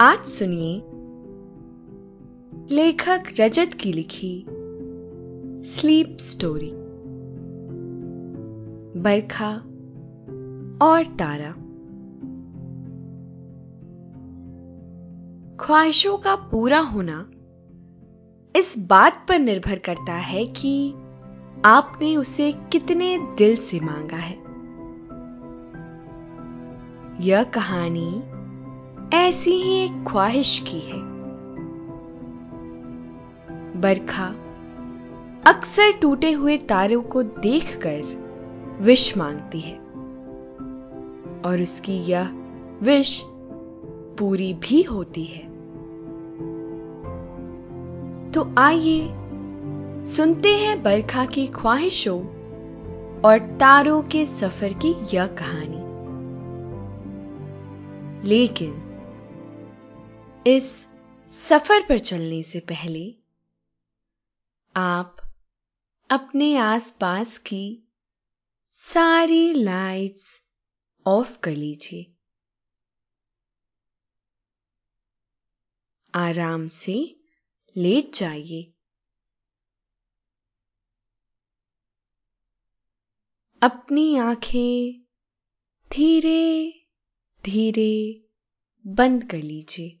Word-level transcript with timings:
आज 0.00 0.24
सुनिए 0.24 0.82
लेखक 2.74 3.22
रजत 3.40 3.70
की 3.80 3.92
लिखी 3.92 4.46
स्लीप 5.66 6.16
स्टोरी। 6.20 6.70
बरखा 9.00 9.50
और 10.86 11.06
तारा। 11.06 11.50
ख्वाहिशों 15.60 16.18
का 16.18 16.36
पूरा 16.36 16.78
होना 16.78 17.30
इस 18.58 18.86
बात 18.88 19.26
पर 19.28 19.38
निर्भर 19.38 19.78
करता 19.78 20.12
है 20.12 20.44
कि 20.44 20.92
आपने 21.64 22.16
उसे 22.16 22.52
कितने 22.52 23.18
दिल 23.18 23.56
से 23.56 23.80
मांगा 23.80 24.16
है। 24.16 24.36
यह 27.28 27.42
कहानी 27.44 28.35
ऐसी 29.14 29.50
ही 29.50 29.84
एक 29.84 30.04
ख्वाहिश 30.08 30.58
की 30.68 30.80
है। 30.80 31.00
बरखा 33.80 34.26
अक्सर 35.46 35.92
टूटे 35.92 36.32
हुए 36.32 36.58
तारों 36.58 37.02
को 37.02 37.22
देखकर 37.22 38.02
विश 38.80 39.18
मांगती 39.18 39.60
है, 39.60 39.76
और 41.46 41.62
उसकी 41.62 41.92
यह 41.92 42.30
विश 42.82 43.22
पूरी 44.18 44.54
भी 44.54 44.82
होती 44.82 45.24
है। 45.24 45.42
तो 48.30 48.54
आइए 48.58 49.08
सुनते 50.02 50.48
हैं 50.48 50.82
बरखा 50.82 51.24
की 51.24 51.46
ख्वाहिशों 51.46 52.20
और 53.20 53.38
तारों 53.38 54.02
के 54.02 54.26
सफ़र 54.26 54.72
की 54.72 55.16
यह 55.16 55.26
कहानी। 55.26 55.86
लेकिन 58.28 58.85
इस 60.46 60.86
सफ़र 61.28 61.86
पर 61.88 61.98
चलने 61.98 62.42
से 62.42 62.60
पहले 62.60 63.14
आप 64.76 65.16
अपने 66.10 66.56
आसपास 66.56 67.38
की 67.38 67.88
सारी 68.72 69.52
लाइट्स 69.52 70.42
ऑफ़ 71.06 71.38
कर 71.38 71.50
लीजिए। 71.50 72.14
आराम 76.14 76.66
से 76.66 77.20
लेट 77.76 78.14
जाइए। 78.14 78.72
अपनी 83.62 84.16
आँखें 84.16 85.00
धीरे 85.92 86.72
धीरे 87.44 88.24
बंद 88.86 89.30
कर 89.30 89.38
लीजिए। 89.38 90.00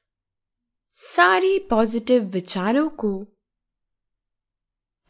सारी 1.15 1.59
पॉजिटिव 1.59 2.23
विचारों 2.23 2.89
को 2.89 3.27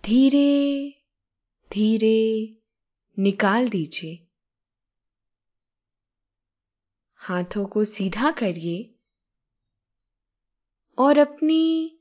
धीरे 0.04 0.90
धीरे 1.72 2.58
निकाल 3.20 3.70
दीजिए। 3.70 4.28
हाथों 7.16 7.66
को 7.66 7.84
सीधा 7.84 8.32
करिए 8.32 8.96
और 10.98 11.18
अपनी 11.18 11.98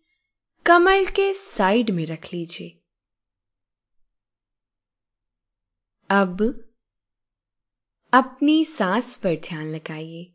कमल 0.66 1.06
के 1.06 1.34
साइड 1.34 1.90
में 1.90 2.06
रख 2.06 2.32
लीजिए। 2.32 2.80
अब 6.10 6.64
अपनी 8.12 8.64
सांस 8.64 9.16
पर 9.16 9.34
ध्यान 9.34 9.66
लगाइए। 9.66 10.34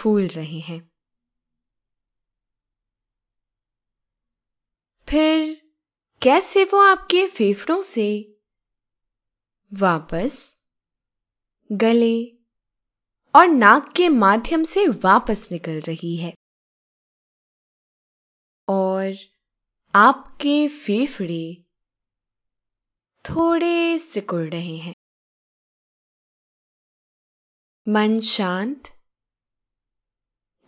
फूल 0.00 0.26
रहे 0.26 0.58
हैं। 0.58 0.80
फिर 5.08 5.54
कैसे 6.22 6.64
वो 6.64 6.78
आपके 6.80 7.26
फेफड़ों 7.28 7.82
से 7.82 8.08
वापस 9.72 10.36
गले 11.72 12.14
और 13.34 13.48
नाक 13.48 13.92
के 13.96 14.08
माध्यम 14.08 14.62
से 14.62 14.86
वापस 14.88 15.48
निकल 15.52 15.80
रही 15.80 16.16
है 16.16 16.32
और 18.68 19.14
आपके 19.94 20.68
फेफड़े 20.68 21.64
थोड़े 23.24 23.98
सिकुड़ 23.98 24.48
रहे 24.48 24.76
हैं। 24.76 24.94
मन 27.88 28.20
शांत 28.20 28.88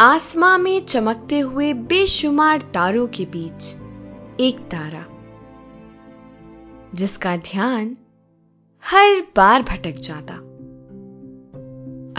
आसमां 0.00 0.58
में 0.58 0.84
चमकते 0.84 1.38
हुए 1.38 1.72
बेशुमार 1.72 2.60
तारों 2.74 3.06
के 3.06 3.24
बीच 3.24 3.76
एक 4.40 4.58
तारा, 4.58 5.04
जिसका 6.94 7.36
ध्यान 7.36 7.96
हर 8.84 9.20
बार 9.36 9.62
भटक 9.62 9.92
जाता। 9.92 10.34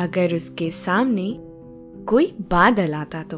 अगर 0.03 0.35
उसके 0.35 0.69
सामने 0.69 1.37
कोई 2.05 2.35
बादल 2.41 2.93
आता 2.93 3.23
तो। 3.23 3.37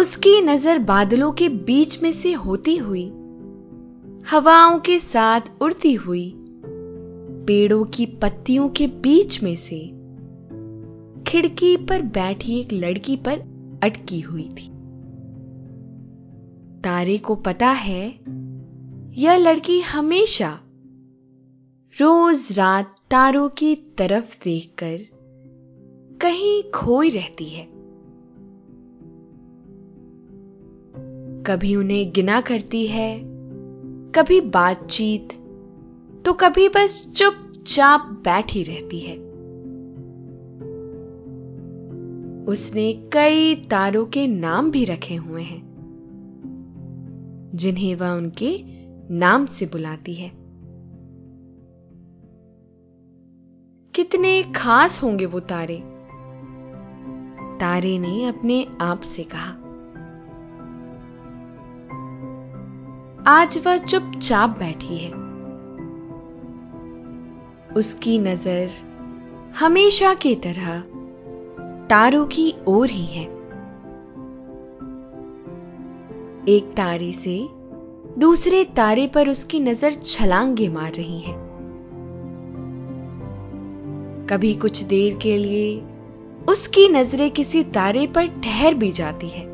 उसकी 0.00 0.40
नज़र 0.40 0.78
बादलों 0.78 1.32
के 1.32 1.48
बीच 1.48 2.02
में 2.02 2.12
से 2.12 2.32
होती 2.32 2.76
हुई, 2.76 3.06
हवाओं 4.30 4.78
के 4.78 4.98
साथ 4.98 5.40
उड़ती 5.60 5.94
हुई, 5.94 6.34
पेड़ों 7.46 7.84
की 7.84 8.06
पत्तियों 8.06 8.68
के 8.68 8.86
बीच 8.86 9.42
में 9.42 9.56
से 9.56 9.97
खिड़की 11.28 11.76
पर 11.76 12.02
बैठी 12.02 12.60
एक 12.60 12.72
लड़की 12.72 13.16
पर 13.16 13.38
अटकी 13.82 14.20
हुई 14.20 14.48
थी। 14.48 14.68
तारे 16.80 17.18
को 17.18 17.34
पता 17.34 17.70
है, 17.70 18.08
यह 19.20 19.36
लड़की 19.36 19.80
हमेशा 19.80 20.60
रोज 22.00 22.58
रात 22.58 22.96
तारों 23.10 23.48
की 23.48 23.76
तरफ़ 23.76 24.44
देखकर 24.44 24.98
कहीं 26.20 26.70
खोई 26.70 27.10
रहती 27.10 27.44
है। 27.44 27.64
कभी 31.42 31.76
उन्हें 31.76 32.12
गिना 32.12 32.40
करती 32.40 32.86
है, 32.86 33.20
कभी 34.10 34.40
बातचीत 34.40 35.28
तो 36.24 36.32
कभी 36.32 36.68
बस 36.68 37.12
चुपचाप 37.16 38.00
बैठी 38.00 38.62
रहती 38.62 38.98
है। 39.00 39.27
उसने 42.48 42.92
कई 43.12 43.54
तारों 43.54 44.06
के 44.06 44.26
नाम 44.26 44.70
भी 44.70 44.84
रखे 44.84 45.14
हुए 45.14 45.42
हैं, 45.42 45.60
जिन्हें 47.54 47.94
वह 47.94 48.10
उनके 48.10 48.64
नाम 49.14 49.46
से 49.46 49.66
बुलाती 49.66 50.14
है। 50.14 50.30
कितने 53.94 54.42
खास 54.42 55.02
होंगे 55.02 55.26
वो 55.26 55.40
तारे 55.40 55.76
तारे 57.60 57.98
ने 57.98 58.24
अपने 58.24 58.66
आप 58.80 59.00
से 59.00 59.26
कहा। 59.34 59.50
आज 63.26 63.62
वह 63.66 63.76
चुपचाप 63.76 64.50
बैठी 64.50 64.96
है। 64.96 65.10
उसकी 67.74 68.18
नज़र 68.18 68.68
हमेशा 69.58 70.14
की 70.14 70.34
तरह 70.34 70.82
तारों 71.90 72.24
की 72.26 72.54
ओर 72.68 72.88
ही 72.88 73.04
है। 73.06 73.22
एक 76.48 76.72
तारे 76.76 77.10
से 77.12 77.36
दूसरे 78.18 78.64
तारे 78.76 79.06
पर 79.06 79.28
उसकी 79.28 79.60
नज़र 79.60 79.92
छलांगे 79.94 80.68
मार 80.68 80.92
रही 80.92 81.20
है। 81.20 81.32
कभी 84.26 84.54
कुछ 84.54 84.82
देर 84.84 85.18
के 85.22 85.36
लिए 85.36 85.80
उसकी 86.48 86.88
नज़रें 86.88 87.30
किसी 87.30 87.64
तारे 87.64 88.06
पर 88.06 88.26
ठहर 88.44 88.74
भी 88.74 88.90
जाती 88.92 89.28
है, 89.28 89.44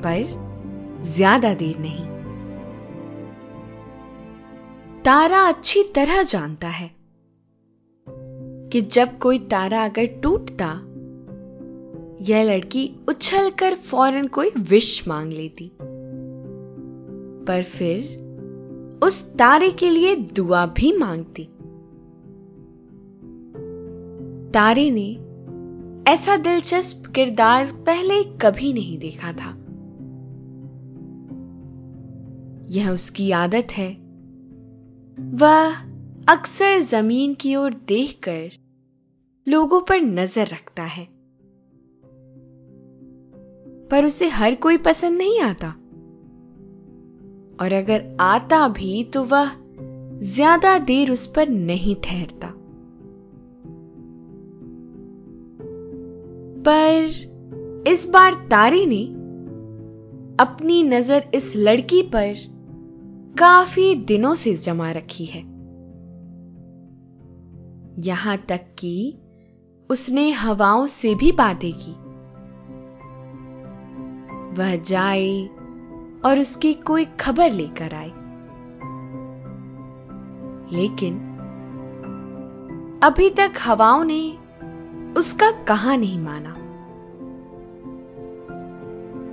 पर 0.00 1.02
ज़्यादा 1.06 1.54
देर 1.54 1.78
नहीं। 1.78 2.06
तारा 5.04 5.40
अच्छी 5.48 5.82
तरह 5.94 6.22
जानता 6.22 6.68
है 6.68 6.90
कि 8.72 8.80
जब 8.80 9.18
कोई 9.18 9.38
तारा 9.48 9.84
अगर 9.84 10.06
टूटता 10.22 10.66
यह 12.22 12.42
लड़की 12.42 12.90
उछलकर 13.08 13.74
फ़ौरन 13.74 14.26
कोई 14.26 14.50
विश 14.58 15.08
मांग 15.08 15.32
लेती। 15.32 15.72
पर 17.46 17.62
फिर 17.62 18.26
उस 19.02 19.36
तारे 19.36 19.70
के 19.70 19.90
लिए 19.90 20.16
दुआ 20.16 20.66
भी 20.66 20.98
मांगती। 20.98 21.44
तारे 24.50 24.90
ने 24.90 25.26
ऐसा 26.12 26.36
दिलचस्प 26.36 27.06
किरदार 27.06 27.66
पहले 27.66 28.22
कभी 28.22 28.72
नहीं 28.72 28.98
देखा 28.98 29.32
था। 29.32 29.62
यह 32.70 32.90
उसकी 32.90 33.30
आदत 33.30 33.66
है। 33.72 33.92
वह 35.20 35.74
अक्सर 36.28 36.80
ज़मीन 36.80 37.34
की 37.34 37.56
ओर 37.56 37.74
देखकर 37.74 38.50
लोगों 39.48 39.80
पर 39.80 40.00
नज़र 40.00 40.46
रखता 40.46 40.82
है। 40.82 41.15
पर 43.90 44.04
उसे 44.04 44.28
हर 44.28 44.54
कोई 44.54 44.76
पसंद 44.76 45.18
नहीं 45.18 45.40
आता। 45.40 45.68
और 47.60 47.72
अगर 47.72 48.16
आता 48.20 48.68
भी 48.68 49.04
तो 49.04 49.24
वह 49.24 49.50
ज़्यादा 50.22 50.78
देर 50.78 51.10
उस 51.10 51.26
पर 51.26 51.48
नहीं 51.48 51.96
ठहरता। 51.96 52.52
पर 56.62 57.14
इस 57.88 58.08
बार 58.10 58.34
तारे 58.50 58.86
ने 58.86 59.04
अपनी 60.40 60.82
नज़र 60.82 61.30
इस 61.34 61.52
लड़की 61.56 62.02
पर 62.02 62.34
काफ़ी 63.38 63.94
दिनों 63.94 64.34
से 64.34 64.54
जमा 64.54 64.90
रखी 64.90 65.24
है। 65.24 65.40
यहाँ 67.98 68.36
तक 68.48 68.66
कि 68.78 69.18
उसने 69.90 70.30
हवाओं 70.30 70.86
से 70.86 71.14
भी 71.14 71.32
बातें 71.32 71.72
की। 71.72 72.05
वह 74.56 74.76
जाए 74.76 75.46
और 76.24 76.38
उसकी 76.40 76.74
कोई 76.74 77.04
खबर 77.04 77.50
लेकर 77.50 77.94
आए। 77.94 78.12
लेकिन 80.72 81.32
अभी 83.02 83.30
तक 83.30 83.52
हवाओं 83.64 84.04
ने 84.04 84.38
उसका 85.16 85.50
कहा 85.50 85.96
नहीं 85.96 86.20
माना। 86.20 86.56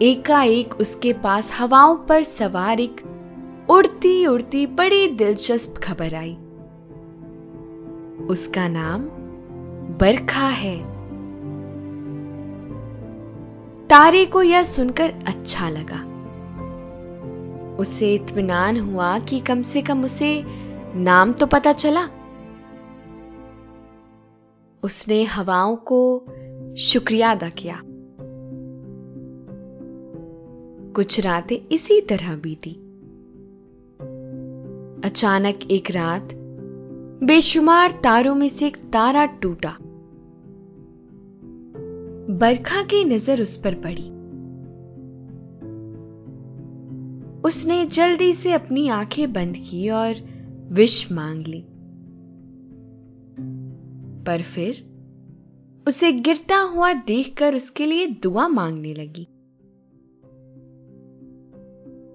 एकाएक 0.01 0.73
उसके 0.73 1.13
पास 1.13 1.59
हवाओं 1.59 1.97
पर 1.97 2.23
सवार 2.23 2.79
एक 2.79 3.01
उड़ती 3.69 4.25
उड़ती 4.27 4.67
बड़ी 4.67 5.07
दिलचस्प 5.07 5.77
खबर 5.83 6.15
आई। 6.15 6.33
उसका 8.25 8.67
नाम 8.67 9.01
बरखा 9.97 10.47
है। 10.47 10.92
तारे 13.89 14.25
को 14.25 14.41
यह 14.41 14.63
सुनकर 14.63 15.09
अच्छा 15.27 15.69
लगा। 15.69 16.13
उसे 17.75 18.13
इत्मीनान 18.13 18.79
हुआ 18.79 19.19
कि 19.19 19.39
कम 19.39 19.61
से 19.61 19.81
कम 19.81 20.03
उसे 20.03 20.43
नाम 20.95 21.33
तो 21.33 21.45
पता 21.45 21.73
चला। 21.73 22.05
उसने 24.83 25.23
हवाओं 25.23 25.75
को 25.75 26.25
शुक्रिया 26.79 27.31
अदा 27.31 27.49
किया। 27.49 27.81
कुछ 30.93 31.19
रातें 31.19 31.57
इसी 31.71 32.01
तरह 32.01 32.35
बीती। 32.35 32.71
अचानक 35.05 35.59
एक 35.71 35.91
रात 35.91 36.29
बेशुमार 37.23 37.91
तारों 37.91 38.35
में 38.35 38.49
से 38.49 38.67
एक 38.67 38.77
तारा 38.77 39.25
टूटा। 39.25 39.77
बरखा 42.33 42.81
की 42.81 43.03
नज़र 43.03 43.41
उस 43.41 43.57
पर 43.57 43.75
पड़ी। 43.75 44.09
उसने 47.41 47.85
जल्दी 47.85 48.33
से 48.33 48.51
अपनी 48.51 48.87
आँखें 48.87 49.33
बंद 49.33 49.55
की 49.57 49.89
और 49.89 50.15
विश 50.71 51.11
मांग 51.11 51.47
ली। 51.47 51.65
पर 54.23 54.41
फिर 54.41 54.93
उसे 55.87 56.11
गिरता 56.11 56.57
हुआ 56.57 56.93
देखकर 56.93 57.55
उसके 57.55 57.85
लिए 57.85 58.07
दुआ 58.07 58.47
मांगने 58.47 58.93
लगी। 58.93 59.27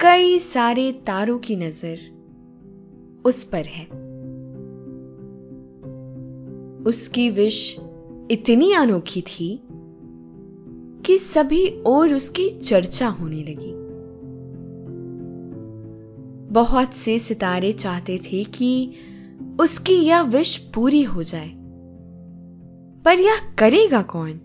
कई 0.01 0.39
सारे 0.39 0.93
तारों 0.93 1.39
की 1.39 1.57
नज़र 1.57 1.99
उस 3.25 3.45
पर 3.45 3.65
है। 3.67 3.85
उसकी 6.85 7.31
विश 7.31 7.77
इतनी 8.31 8.73
अनोखी 8.73 9.23
थी 9.23 9.68
कि 11.09 11.19
सभी 11.19 11.69
और 11.69 12.15
उसकी 12.15 12.49
चर्चा 12.51 13.09
होने 13.09 13.43
लगी। 13.43 13.89
बहुत 16.55 16.95
से 16.95 17.19
सितारे 17.19 17.73
चाहते 17.73 18.19
थे 18.19 18.45
कि 18.45 18.95
उसकी 19.61 19.93
यह 19.93 20.23
विश 20.23 20.59
पूरी 20.59 21.03
हो 21.03 21.23
जाए। 21.23 21.55
पर 23.03 23.21
यह 23.21 23.37
करेगा 23.59 24.03
कौन? 24.03 24.41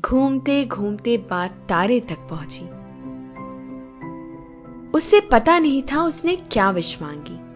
घूमते 0.00 0.66
घूमते 0.66 1.16
बात 1.16 1.66
तारे 1.68 2.00
तक 2.00 2.18
पहुँची। 2.30 2.64
उसे 4.90 5.20
पता 5.20 5.58
नहीं 5.58 5.82
था 5.82 6.02
उसने 6.02 6.36
क्या 6.36 6.70
विश 6.70 7.02
मांगी। 7.02 7.50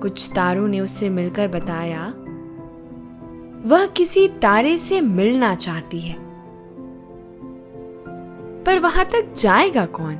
कुछ 0.00 0.32
तारों 0.34 0.68
ने 0.68 0.80
उससे 0.80 1.08
मिलकर 1.08 1.48
बताया 1.48 2.14
वह 3.62 3.86
किसी 3.86 4.28
तारे 4.28 4.76
से 4.76 5.00
मिलना 5.00 5.54
चाहती 5.54 6.00
है। 6.00 6.16
पर 8.64 8.78
वहाँ 8.78 9.04
तक 9.04 9.32
जाएगा 9.36 9.86
कौन? 9.86 10.16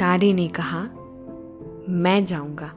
तारे 0.00 0.32
ने 0.32 0.48
कहा, 0.48 0.80
मैं 1.88 2.24
जाऊँगा। 2.24 2.74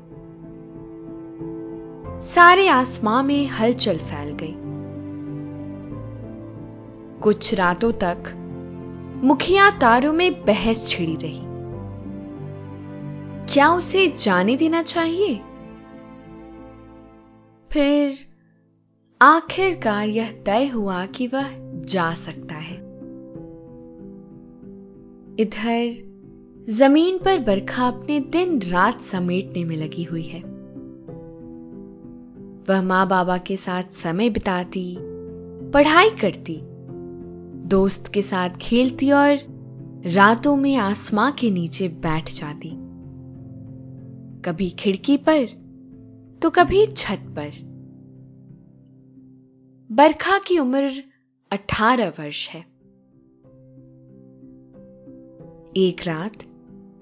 सारे 2.22 2.68
आसमां 2.68 3.24
में 3.24 3.48
हलचल 3.48 3.98
फैल 3.98 4.38
गई। 4.42 4.56
कुछ 7.22 7.54
रातों 7.54 7.92
तक 7.92 8.18
मुखिया 9.24 9.70
तारों 9.70 10.14
में 10.14 10.46
बहस 10.46 10.88
छिड़ी 10.88 11.16
रही। 11.16 11.42
क्या 13.54 13.74
उसे 13.74 14.08
जाने 14.08 14.58
देना 14.58 14.82
चाहिए? 14.82 15.42
फिर 17.72 18.14
आखिरकार 19.22 20.08
यह 20.08 20.32
तय 20.46 20.68
हुआ 20.68 21.06
कि 21.06 21.28
वह 21.28 21.48
जा 21.86 22.14
सकता 22.14 22.56
है। 22.56 22.76
इधर 25.40 26.12
ज़मीन 26.70 27.18
पर 27.18 27.40
बरखा 27.40 27.88
अपने 27.88 28.20
दिन 28.20 28.62
रात 28.62 29.02
समेटने 29.02 29.64
में 29.64 29.76
लगी 29.76 30.04
हुई 30.04 30.24
है। 30.24 30.40
वह 32.70 32.82
माँ 32.82 33.08
बाबा 33.08 33.38
के 33.38 33.58
साथ 33.58 33.84
समय 33.84 34.30
बिताती, 34.30 34.98
पढ़ाई 35.72 36.10
करती, 36.10 36.62
दोस्त 37.68 38.08
के 38.08 38.22
साथ 38.22 38.50
खेलती 38.50 39.12
और 39.12 39.38
रातों 40.06 40.56
में 40.56 40.76
आसमां 40.76 41.32
के 41.32 41.52
नीचे 41.52 41.88
बैठ 41.88 42.32
जाती। 42.32 42.70
कभी 44.42 44.70
खिड़की 44.70 45.18
पर 45.18 45.61
तो 46.42 46.50
कभी 46.50 46.86
छत 46.86 47.20
पर। 47.22 47.52
बरखा 49.92 50.40
की 50.40 50.60
उम्र 50.60 51.04
अठारह 51.52 52.10
वर्ष 52.10 52.50
है। 52.50 52.60
एक 55.78 55.96
रात 56.08 56.34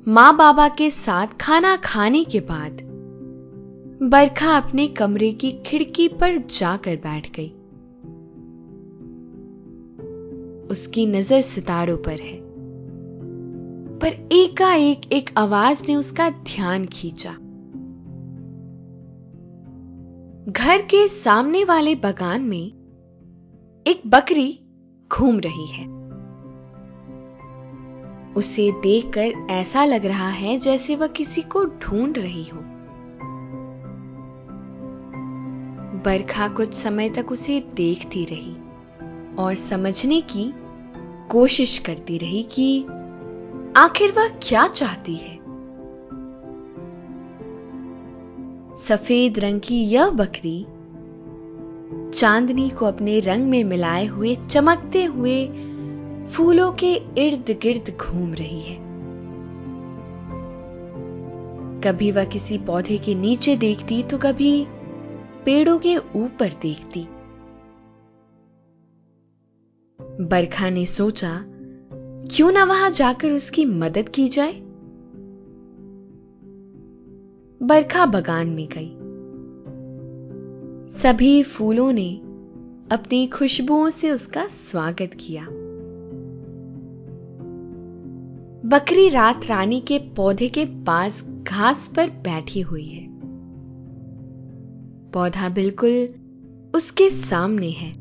माँ 0.08 0.38
बाबा 0.38 0.70
के 0.70 0.90
साथ 0.90 1.28
खाना 1.42 1.76
खाने 1.76 2.24
के 2.24 2.40
बाद 2.40 2.78
बरखा 4.04 4.58
अपने 4.58 4.88
कमरे 4.88 5.32
की 5.32 5.52
खिड़की 5.52 6.08
पर 6.08 6.38
जाकर 6.38 6.96
बैठ 6.96 7.32
गई। 7.40 7.50
उसकी 10.68 11.06
नज़र 11.06 11.42
सितारों 11.42 11.98
पर 11.98 12.20
है। 12.20 12.40
पर 14.00 14.30
एकाएक 14.32 15.14
एक 15.14 15.30
आवाज़ 15.38 15.84
ने 15.90 15.96
उसका 15.96 16.30
ध्यान 16.30 16.86
खींचा। 16.86 17.38
घर 20.50 20.82
के 20.82 21.08
सामने 21.08 21.64
वाले 21.64 21.96
बगान 21.96 22.42
में 22.42 22.68
एक 23.88 24.02
बकरी 24.08 24.60
घूम 25.12 25.40
रही 25.40 25.68
है। 25.68 25.86
उसे 28.34 28.72
देखकर 28.72 29.48
ऐसा 29.52 29.86
लग 29.86 30.06
रहा 30.06 30.30
है 30.30 30.58
जैसे 30.58 30.96
वह 30.96 31.08
किसी 31.08 31.42
को 31.42 31.66
ढूंढ 31.66 32.18
रही 32.18 32.44
हो। 32.44 32.60
बरखा 36.06 36.48
कुछ 36.48 36.74
समय 36.74 37.10
तक 37.10 37.32
उसे 37.32 37.60
देखती 37.74 38.26
रही 38.26 38.56
और 39.36 39.56
समझने 39.56 40.22
की 40.22 40.54
कोशिश 41.32 41.78
करती 41.78 42.18
रही 42.18 42.44
कि 42.44 42.84
आखिर 43.78 44.12
वह 44.12 44.28
क्या 44.28 44.68
चाहती 44.68 45.16
है। 45.16 45.39
सफ़ेद 48.90 49.40
रंग 49.40 49.62
की 49.62 49.84
यह 49.84 50.10
बकरी 50.10 50.66
चांदनी 52.20 52.70
को 52.70 52.86
अपने 52.86 53.20
रंग 53.20 53.50
में 53.50 53.64
मिलाए 53.64 54.06
हुए 54.06 54.36
चमकते 54.36 55.04
हुए 55.04 55.48
फूलों 56.28 56.72
के 56.72 56.94
इर्द 57.18 57.58
गिर्द 57.62 57.98
घूम 57.98 58.34
रही 58.34 58.62
है। 58.62 58.78
कभी 61.82 62.12
वह 62.12 62.26
किसी 62.26 62.58
पौधे 62.58 62.98
के 62.98 63.16
नीचे 63.16 63.56
देखती 63.58 64.04
तो 64.04 64.18
कभी 64.18 64.66
पेड़ों 65.46 65.80
के 65.80 65.98
ऊपर 65.98 66.54
देखती। 66.62 67.06
बरखा 70.22 70.70
ने 70.70 70.86
सोचा, 70.86 71.44
क्यों 72.36 72.52
ना 72.52 72.64
वहाँ 72.64 72.90
जाकर 72.90 73.32
उसकी 73.32 73.66
मदद 73.66 74.10
की 74.10 74.28
जाए? 74.28 74.69
बरखा 77.64 78.06
बगान 78.06 78.48
में 78.48 78.70
गई। 78.78 78.96
सभी 80.98 81.44
फूलों 81.44 81.92
ने 81.92 82.16
अपनी 82.92 83.28
खुशबुओं 83.28 83.90
से 83.90 84.12
उसका 84.12 84.48
स्वागत 84.48 85.12
किया। 85.20 85.48
बकरी 88.70 89.10
रात 89.10 89.42
रानी 89.50 89.82
के 89.82 89.98
पौधे 89.98 90.48
के 90.48 90.66
पास 90.66 91.24
घास 91.24 91.94
पर 91.96 92.10
बैठी 92.10 92.62
हुई 92.62 92.86
है। 92.86 93.08
पौधा 95.12 95.50
बिल्कुल 95.50 96.10
उसके 96.76 97.10
सामने 97.10 97.70
है। 97.70 97.94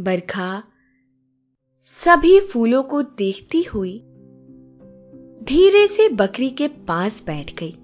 बरखा 0.00 0.62
सभी 1.82 2.40
फूलों 2.40 2.82
को 2.82 3.02
देखती 3.02 3.62
हुई 3.62 4.10
धीरे 5.44 5.86
से 5.86 6.08
बकरी 6.08 6.50
के 6.50 6.68
पास 6.68 7.26
बैठ 7.26 7.54
गई। 7.58 7.76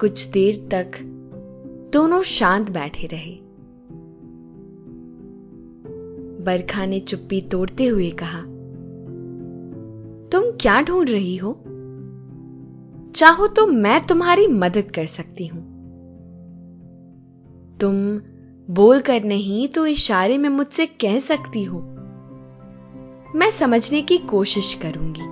कुछ 0.00 0.26
देर 0.30 0.68
तक 0.70 0.90
दोनों 1.92 2.22
शांत 2.22 2.70
बैठे 2.70 3.06
रहे। 3.06 3.38
बरखा 6.44 6.86
ने 6.86 7.00
चुप्पी 7.00 7.40
तोड़ते 7.40 7.86
हुए 7.86 8.10
कहा, 8.10 8.40
तुम 10.28 10.50
क्या 10.60 10.80
ढूंढ 10.82 11.10
रही 11.10 11.36
हो? 11.36 11.52
चाहो 13.16 13.46
तो 13.46 13.66
मैं 13.66 14.02
तुम्हारी 14.02 14.46
मदद 14.46 14.90
कर 14.90 15.06
सकती 15.06 15.46
हूँ। 15.46 15.62
तुम 17.80 18.20
बोलकर 18.74 19.24
नहीं 19.24 19.68
तो 19.68 19.86
इशारे 19.86 20.38
में 20.38 20.48
मुझसे 20.48 20.86
कह 20.86 21.18
सकती 21.18 21.64
हो। 21.64 21.91
मैं 23.34 23.50
समझने 23.50 24.02
की 24.02 24.18
कोशिश 24.18 24.74
करूँगी। 24.74 25.22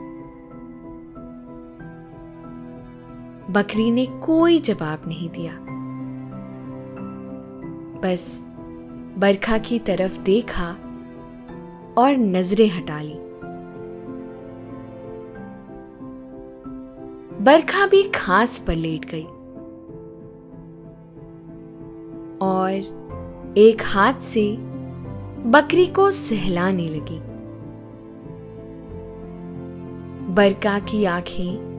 बकरी 3.52 3.90
ने 3.90 4.06
कोई 4.06 4.58
जवाब 4.58 5.02
नहीं 5.06 5.28
दिया। 5.28 5.52
बस 8.00 8.44
बरखा 9.18 9.58
की 9.58 9.78
तरफ़ 9.78 10.20
देखा 10.20 10.70
और 11.98 12.16
नज़रें 12.18 12.70
हटा 12.70 13.00
ली। 13.00 13.14
बरखा 17.44 17.86
भी 17.86 18.02
घास 18.02 18.64
पर 18.66 18.74
लेट 18.74 19.04
गई 19.04 19.26
और 22.42 23.54
एक 23.58 23.82
हाथ 23.82 24.14
से 24.14 24.56
बकरी 25.46 25.86
को 25.86 26.10
सहलाने 26.10 26.88
लगी। 26.88 27.29
बरका 30.30 30.78
की 30.78 31.04
आँखें 31.04 31.70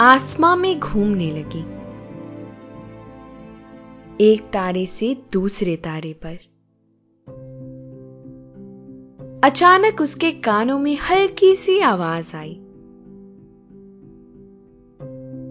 आसमां 0.00 0.56
में 0.56 0.80
घूमने 0.80 1.30
लगी। 1.30 1.74
एक 4.20 4.42
तारे 4.42 4.86
से 4.86 5.16
दूसरे 5.32 5.76
तारे 5.76 6.12
पर। 6.12 6.38
अचानक 9.44 10.00
उसके 10.00 10.32
कानों 10.32 10.78
में 10.78 10.96
हल्की 10.96 11.54
सी 11.54 11.80
आवाज़ 11.80 12.36
आई। 12.36 12.54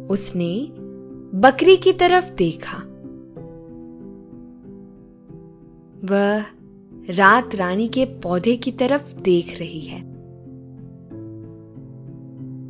उसने 0.10 0.68
बकरी 1.40 1.78
की 1.78 1.94
तरफ़ 1.94 2.34
देखा। 2.34 2.78
वह 6.04 6.46
रात 7.10 7.56
रानी 7.56 7.88
के 7.88 8.06
पौधे 8.06 8.56
की 8.56 8.72
तरफ़ 8.72 9.16
देख 9.16 9.60
रही 9.60 9.82
है। 9.82 10.13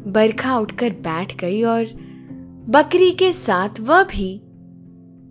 बरखा 0.07 0.57
उठकर 0.57 0.89
बैठ 0.89 1.37
गई 1.37 1.63
और 1.63 1.85
बकरी 2.69 3.11
के 3.11 3.33
साथ 3.33 3.79
वह 3.79 4.03
भी 4.03 4.41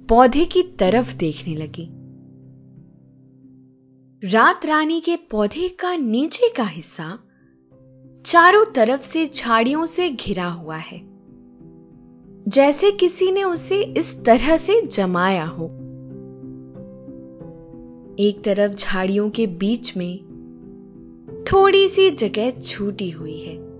पौधे 0.09 0.45
की 0.45 0.63
तरफ़ 0.63 1.17
देखने 1.17 1.55
लगी। 1.57 1.89
रात 4.23 4.67
रानी 4.67 5.01
के 5.01 5.17
पौधे 5.17 5.69
का 5.69 5.97
नीचे 5.97 6.49
का 6.49 6.65
हिस्सा 6.65 7.19
चारों 8.27 8.65
तरफ़ 8.65 9.01
से 9.01 9.27
झाड़ियों 9.27 9.87
से 9.87 10.11
घिरा 10.11 10.49
हुआ 10.49 10.77
है, 10.77 11.01
जैसे 12.49 12.91
किसी 12.91 13.33
ने 13.33 13.45
उसे 13.45 13.83
इस 13.83 14.25
तरह 14.25 14.57
से 14.57 14.81
जमाया 14.83 15.45
हो। 15.45 15.67
एक 18.19 18.43
तरफ़ 18.45 18.73
झाड़ियों 18.73 19.31
के 19.31 19.47
बीच 19.47 19.97
में 19.97 20.19
थोड़ी 21.53 21.89
सी 21.89 22.11
जगह 22.11 22.51
छूटी 22.51 23.11
हुई 23.11 23.39
है। 23.39 23.72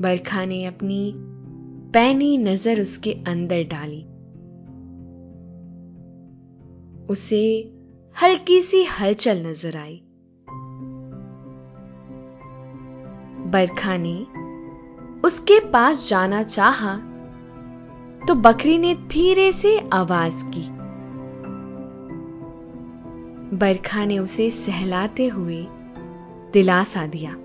बरखा 0.00 0.44
ने 0.44 0.64
अपनी 0.64 1.12
पैनी 1.92 2.38
नज़र 2.38 2.80
उसके 2.80 3.12
अंदर 3.12 3.62
डाली। 3.64 4.00
उसे 7.06 7.42
हल्की 8.22 8.60
सी 8.60 8.84
हलचल 8.84 9.46
नज़र 9.46 9.76
आई। 9.76 10.00
बरखा 13.50 13.96
ने 13.96 14.16
उसके 15.20 15.58
पास 15.70 16.08
जाना 16.08 16.42
चाहा 16.42 16.96
तो 18.26 18.34
बकरी 18.34 18.78
ने 18.78 18.94
धीरे 18.94 19.52
से 19.52 19.78
आवाज़ 19.92 20.44
की। 20.44 20.68
बरखा 23.56 24.04
ने 24.04 24.18
उसे 24.18 24.50
सहलाते 24.50 25.26
हुए 25.26 25.66
दिलासा 26.52 27.06
दिया। 27.06 27.36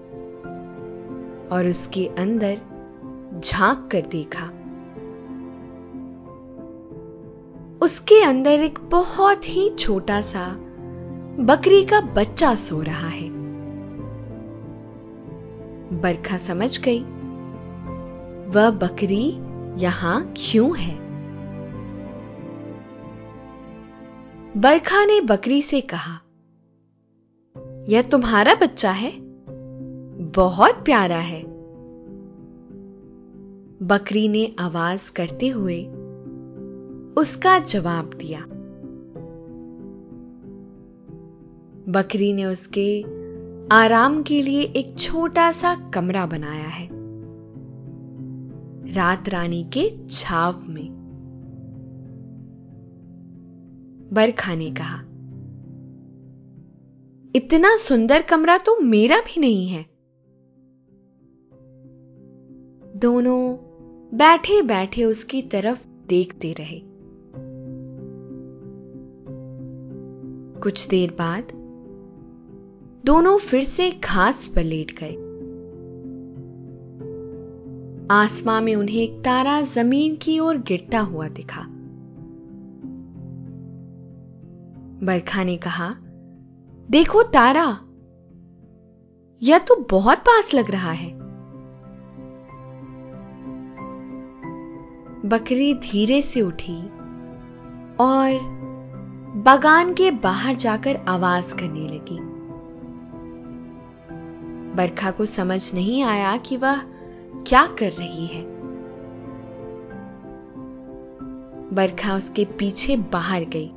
और 1.51 1.67
उसके 1.67 2.07
अंदर 2.07 3.39
झाँक 3.43 3.89
कर 3.91 4.01
देखा। 4.01 4.45
उसके 7.81 8.23
अंदर 8.23 8.51
एक 8.51 8.79
बहुत 8.79 9.49
ही 9.49 9.69
छोटा 9.69 10.21
सा 10.21 10.47
बकरी 11.39 11.83
का 11.83 12.01
बच्चा 12.01 12.55
सो 12.55 12.81
रहा 12.81 13.07
है। 13.07 13.29
बरखा 16.01 16.37
समझ 16.37 16.79
गई, 16.79 16.99
वह 18.49 18.69
बकरी 18.71 19.37
यहाँ 19.77 20.33
क्यों 20.37 20.77
है? 20.77 20.95
बरखा 24.57 25.05
ने 25.05 25.21
बकरी 25.21 25.61
से 25.61 25.81
कहा, 25.81 26.19
यह 27.89 28.01
तुम्हारा 28.01 28.55
बच्चा 28.55 28.91
है? 28.91 29.28
बहुत 30.35 30.75
प्यारा 30.75 31.17
है। 31.17 31.43
बकरी 33.87 34.27
ने 34.27 34.55
आवाज़ 34.59 35.13
करते 35.13 35.47
हुए 35.47 35.85
उसका 37.17 37.59
जवाब 37.59 38.05
दिया। 38.05 38.39
बकरी 41.91 42.33
ने 42.33 42.45
उसके 42.45 43.01
आराम 43.75 44.23
के 44.23 44.41
लिए 44.41 44.61
एक 44.61 44.97
छोटा 44.97 45.51
सा 45.51 45.91
कमरा 45.93 46.25
बनाया 46.25 46.67
है। 46.67 46.89
रात 48.93 49.29
रानी 49.29 49.63
के 49.63 50.07
छाव 50.09 50.55
में। 50.67 50.99
बरखा 54.13 54.55
ने 54.55 54.71
कहा, 54.71 54.99
इतना 57.35 57.75
सुंदर 57.75 58.21
कमरा 58.21 58.57
तो 58.57 58.81
मेरा 58.81 59.17
भी 59.17 59.41
नहीं 59.41 59.67
है। 59.67 59.98
दोनों 62.99 63.55
बैठे 64.17 64.61
बैठे 64.61 65.03
उसकी 65.03 65.41
तरफ़ 65.41 65.87
देखते 66.07 66.51
रहे। 66.51 66.81
कुछ 70.59 70.87
देर 70.87 71.11
बाद 71.11 71.47
दोनों 73.05 73.37
फिर 73.37 73.63
से 73.63 73.91
घास 73.91 74.47
पर 74.47 74.63
लेट 74.63 74.99
गए। 74.99 75.13
आसमां 78.11 78.61
में 78.61 78.75
उन्हें 78.75 79.03
एक 79.03 79.19
तारा 79.19 79.61
ज़मीन 79.61 80.15
की 80.15 80.39
ओर 80.39 80.57
गिरता 80.57 80.99
हुआ 80.99 81.27
दिखा। 81.27 81.61
बरखा 85.05 85.43
ने 85.43 85.57
कहा, 85.57 85.95
देखो 86.89 87.23
तारा, 87.23 87.79
यह 89.43 89.57
तो 89.57 89.75
बहुत 89.89 90.17
पास 90.17 90.53
लग 90.53 90.71
रहा 90.71 90.91
है। 90.91 91.18
बकरी 95.29 95.73
धीरे 95.73 96.21
से 96.21 96.41
उठी 96.41 96.83
और 97.99 98.39
बागान 99.35 99.93
के 99.93 100.11
बाहर 100.11 100.55
जाकर 100.55 100.95
आवाज़ 101.07 101.55
करने 101.55 101.79
लगी। 101.79 102.19
बरखा 104.75 105.11
को 105.11 105.25
समझ 105.25 105.73
नहीं 105.73 106.03
आया 106.03 106.37
कि 106.37 106.57
वह 106.57 106.81
क्या 107.47 107.65
कर 107.65 107.91
रही 107.91 108.25
है। 108.25 108.45
बरखा 111.73 112.15
उसके 112.15 112.45
पीछे 112.45 112.97
बाहर 112.97 113.43
गई। 113.43 113.67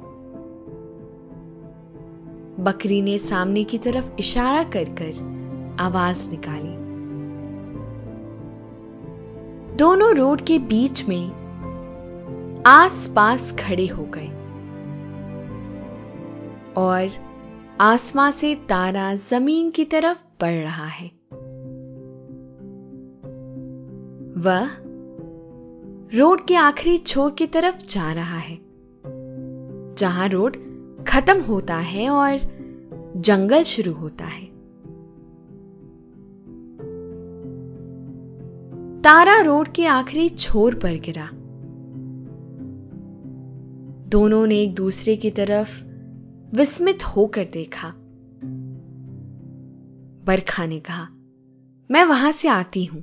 बकरी 2.65 3.03
ने 3.03 3.19
सामने 3.19 3.65
की 3.65 3.79
तरफ़ 3.79 4.13
इशारा 4.19 4.65
कर 4.65 4.85
कर 4.85 5.13
आवाज़ 5.81 6.31
निकाली। 6.31 6.83
दोनों 9.77 10.17
रोड 10.17 10.41
के 10.41 10.59
बीच 10.59 11.09
में 11.09 11.42
आस-पास 12.67 13.57
खड़े 13.61 13.87
हो 13.87 14.05
गए। 14.05 14.27
और 16.77 17.09
आसमां 17.81 18.31
से 18.31 18.55
तारा 18.55 19.15
ज़मीन 19.15 19.71
की 19.71 19.85
तरफ़ 19.85 20.19
बढ़ 20.41 20.55
रहा 20.55 20.87
है। 20.87 21.09
वह 24.37 24.69
रोड 26.19 26.41
के 26.41 26.57
आखिरी 26.57 26.99
छोर 26.99 27.31
की 27.31 27.47
तरफ़ 27.47 27.77
जा 27.77 28.13
रहा 28.13 28.39
है, 28.39 28.59
जहाँ 29.95 30.29
रोड 30.29 30.57
खत्म 31.09 31.41
होता 31.41 31.77
है 31.77 32.11
और 32.11 32.41
जंगल 33.17 33.63
शुरू 33.63 33.93
होता 33.93 34.25
है। 34.25 34.47
तारा 39.03 39.41
रोड 39.41 39.69
के 39.69 39.87
आखिरी 39.87 40.29
छोर 40.29 40.75
पर 40.75 40.93
गिरा। 40.93 41.31
दोनों 44.13 44.47
ने 44.47 44.61
एक 44.61 44.75
दूसरे 44.75 45.17
की 45.17 45.31
तरफ़ 45.31 45.85
विस्मित 46.57 47.03
होकर 47.03 47.45
देखा। 47.45 47.95
बरखा 50.25 50.67
ने 50.67 50.81
कहा, 50.81 51.09
मैं 51.91 52.05
वहाँ 52.05 52.33
से 52.33 52.49
आती 52.49 52.85
हूँ। 52.85 53.01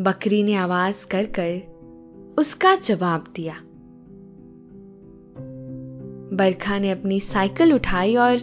बकरी 0.00 0.42
ने 0.42 0.54
आवाज़ 0.54 1.08
कर 1.08 1.24
कर 1.24 1.78
उसका 2.38 2.74
जवाब 2.74 3.32
दिया। 3.36 3.54
बरखा 6.36 6.78
ने 6.78 6.90
अपनी 6.90 7.20
साइकिल 7.20 7.72
उठाई 7.72 8.16
और 8.16 8.36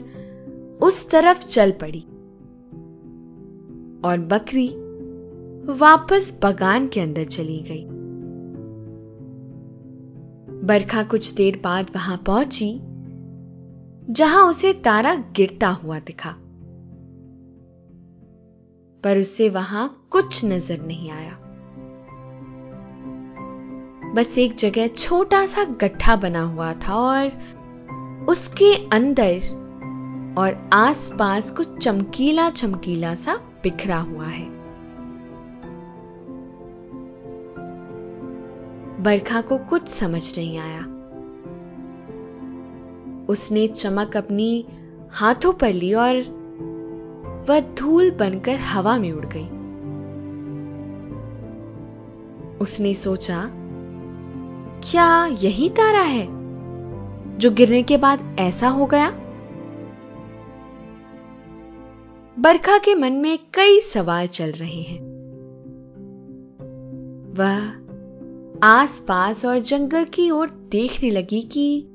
उस 0.84 1.10
तरफ़ 1.10 1.40
चल 1.40 1.72
पड़ी 1.72 2.02
और 4.10 4.20
बकरी 4.20 4.70
वापस 5.74 6.40
बगान 6.44 6.88
के 6.88 7.00
अंदर 7.00 7.24
चली 7.24 7.60
गई। 7.60 7.95
बरखा 10.66 11.04
कुछ 11.04 11.34
देर 11.34 11.62
बाद 11.64 11.92
वहाँ 11.96 12.18
पहुँची, 12.18 12.80
जहाँ 14.14 14.44
उसे 14.50 14.74
तारा 14.74 15.16
गिरता 15.16 15.68
हुआ 15.68 16.00
दिखा। 16.00 16.30
पर 19.04 19.20
उसे 19.20 19.50
वहाँ 19.50 20.08
कुछ 20.12 20.46
नज़र 20.46 20.82
नहीं 20.82 21.12
आया। 21.12 21.32
बस 24.14 24.38
एक 24.38 24.56
जगह 24.56 24.88
छोटा 24.88 25.46
सा 25.46 25.64
गड्ढा 25.64 26.16
बना 26.16 26.42
हुआ 26.42 26.74
था 26.74 26.96
और 26.96 27.28
उसके 28.30 28.90
अंदर 28.90 29.40
और 30.38 30.70
आसपास 30.74 31.52
कुछ 31.52 31.78
चमकीला 31.78 32.50
चमकीला 32.50 33.16
सा 33.16 33.36
बिखरा 33.36 33.98
हुआ 33.98 34.26
है। 34.26 34.55
बरखा 39.06 39.42
को 39.42 39.58
कुछ 39.58 39.88
समझ 39.88 40.40
नहीं 40.40 40.58
आया। 40.58 40.80
उसने 43.30 43.68
चमक 43.68 44.18
अपनी 44.18 44.66
हाथों 45.12 45.54
पर 45.54 45.74
ली 45.74 45.94
और 45.94 46.16
वह 47.50 47.60
धूल 47.60 48.12
बनकर 48.12 48.56
हवा 48.56 48.98
में 48.98 49.12
उड़ 49.12 49.26
गई। 49.26 49.46
उसने 52.58 52.94
सोचा, 52.94 53.52
क्या 54.92 55.26
यही 55.26 55.70
तारा 55.70 56.02
है 56.02 56.28
जो 57.38 57.52
गिरने 57.52 57.84
के 57.84 57.98
बाद 57.98 58.36
ऐसा 58.40 58.70
हो 58.70 58.86
गया? 58.86 59.10
बरखा 62.40 62.78
के 62.78 62.96
मन 62.96 63.14
में 63.14 63.40
कई 63.54 63.80
सवाल 63.80 64.28
चल 64.28 64.52
रहे 64.52 64.82
हैं। 64.82 65.02
वह 67.38 67.85
आसपास 68.68 69.46
और 69.46 69.60
जंगल 69.60 70.06
की 70.06 70.32
ओर 70.32 70.50
देखने 70.50 71.12
लगी 71.12 71.42
कि 71.42 71.88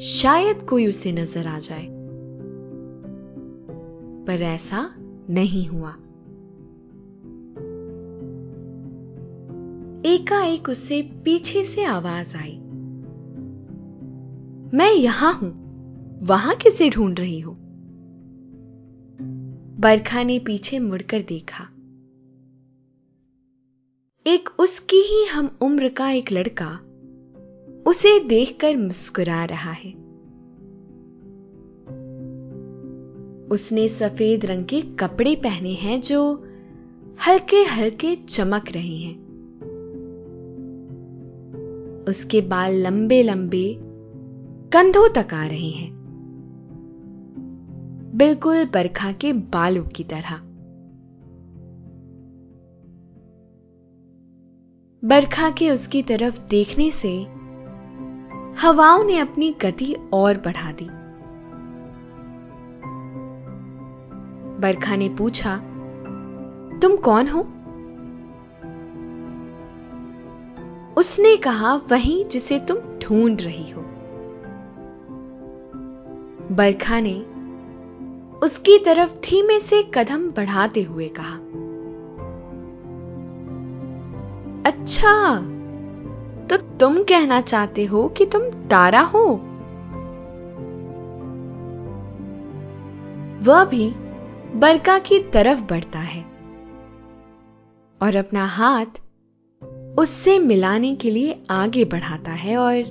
शायद 0.00 0.62
कोई 0.62 0.86
उसे 0.86 1.12
नज़र 1.12 1.48
आ 1.48 1.58
जाए। 1.58 1.86
पर 4.26 4.42
ऐसा 4.42 4.94
नहीं 5.30 5.66
हुआ। 5.66 5.90
एकाएक 10.12 10.68
उससे 10.68 11.02
पीछे 11.02 11.64
से 11.64 11.84
आवाज़ 11.84 12.36
आई। 12.36 12.58
मैं 14.78 14.92
यहाँ 14.92 15.32
हूँ, 15.32 15.66
वहाँ 16.22 16.54
किसे 16.56 16.90
ढूंढ 16.90 17.20
रही 17.20 17.40
हो? 17.40 17.56
बरखा 19.80 20.22
ने 20.22 20.38
पीछे 20.38 20.78
मुड़कर 20.78 21.20
देखा। 21.20 21.68
एक 24.26 24.48
उसकी 24.58 24.96
ही 24.96 25.24
हम 25.24 25.58
उम्र 25.60 25.88
का 25.88 26.10
एक 26.10 26.32
लड़का 26.32 26.80
उसे 27.86 28.20
देखकर 28.20 28.76
मुस्कुरा 28.76 29.44
रहा 29.44 29.70
है। 29.72 29.90
उसने 33.46 33.88
सफ़ेद 33.88 34.46
रंग 34.46 34.64
के 34.64 34.80
कपड़े 34.80 35.34
पहने 35.36 35.72
हैं 35.72 36.00
जो 36.00 36.44
हल्के 37.28 37.56
हल्के 37.56 38.16
चमक 38.16 38.64
रहे 38.70 38.96
हैं। 38.96 39.16
उसके 42.08 42.40
बाल 42.40 42.74
लंबे 42.74 43.22
लंबे 43.22 43.78
कंधों 44.72 45.08
तक 45.08 45.34
आ 45.34 45.46
रहे 45.46 45.70
हैं। 45.70 45.92
बिल्कुल 48.14 48.64
बरखा 48.64 49.12
के 49.12 49.32
बालों 49.32 49.84
की 49.84 50.04
तरह। 50.04 50.45
बरखा 55.06 55.50
के 55.50 55.70
उसकी 55.70 56.02
तरफ़ 56.02 56.40
देखने 56.40 56.90
से 56.90 57.22
हवाओं 58.60 59.04
ने 59.04 59.18
अपनी 59.18 59.56
गति 59.62 59.96
और 60.12 60.36
बढ़ा 60.36 60.72
दी। 60.72 60.84
बरखा 64.60 64.96
ने 64.96 65.08
पूछा, 65.08 65.56
तुम 66.78 66.96
कौन 66.96 67.28
हो? 67.28 67.40
उसने 70.96 71.36
कहा, 71.36 71.74
वही 71.74 72.24
जिसे 72.24 72.58
तुम 72.58 72.78
ढूंढ 72.78 73.40
रही 73.40 73.70
हो। 73.70 73.82
बरखा 76.52 77.00
ने 77.00 77.20
उसकी 78.38 78.78
तरफ़ 78.78 79.14
धीमे 79.14 79.60
से 79.60 79.82
कदम 79.94 80.30
बढ़ाते 80.30 80.82
हुए 80.82 81.08
कहा 81.08 81.38
अच्छा 84.86 85.36
तो 86.46 86.56
तुम 86.78 86.96
कहना 87.02 87.40
चाहते 87.40 87.84
हो 87.84 88.08
कि 88.08 88.26
तुम 88.26 88.42
तारा 88.68 89.00
हो? 89.00 89.22
वह 93.46 93.64
भी 93.64 93.88
बरका 94.54 94.98
की 94.98 95.18
तरफ़ 95.32 95.62
बढ़ता 95.62 95.98
है 95.98 96.22
और 98.00 98.16
अपना 98.16 98.44
हाथ 98.46 99.02
उससे 99.98 100.38
मिलाने 100.38 100.94
के 100.94 101.10
लिए 101.10 101.42
आगे 101.50 101.84
बढ़ाता 101.84 102.32
है 102.36 102.56
और 102.56 102.82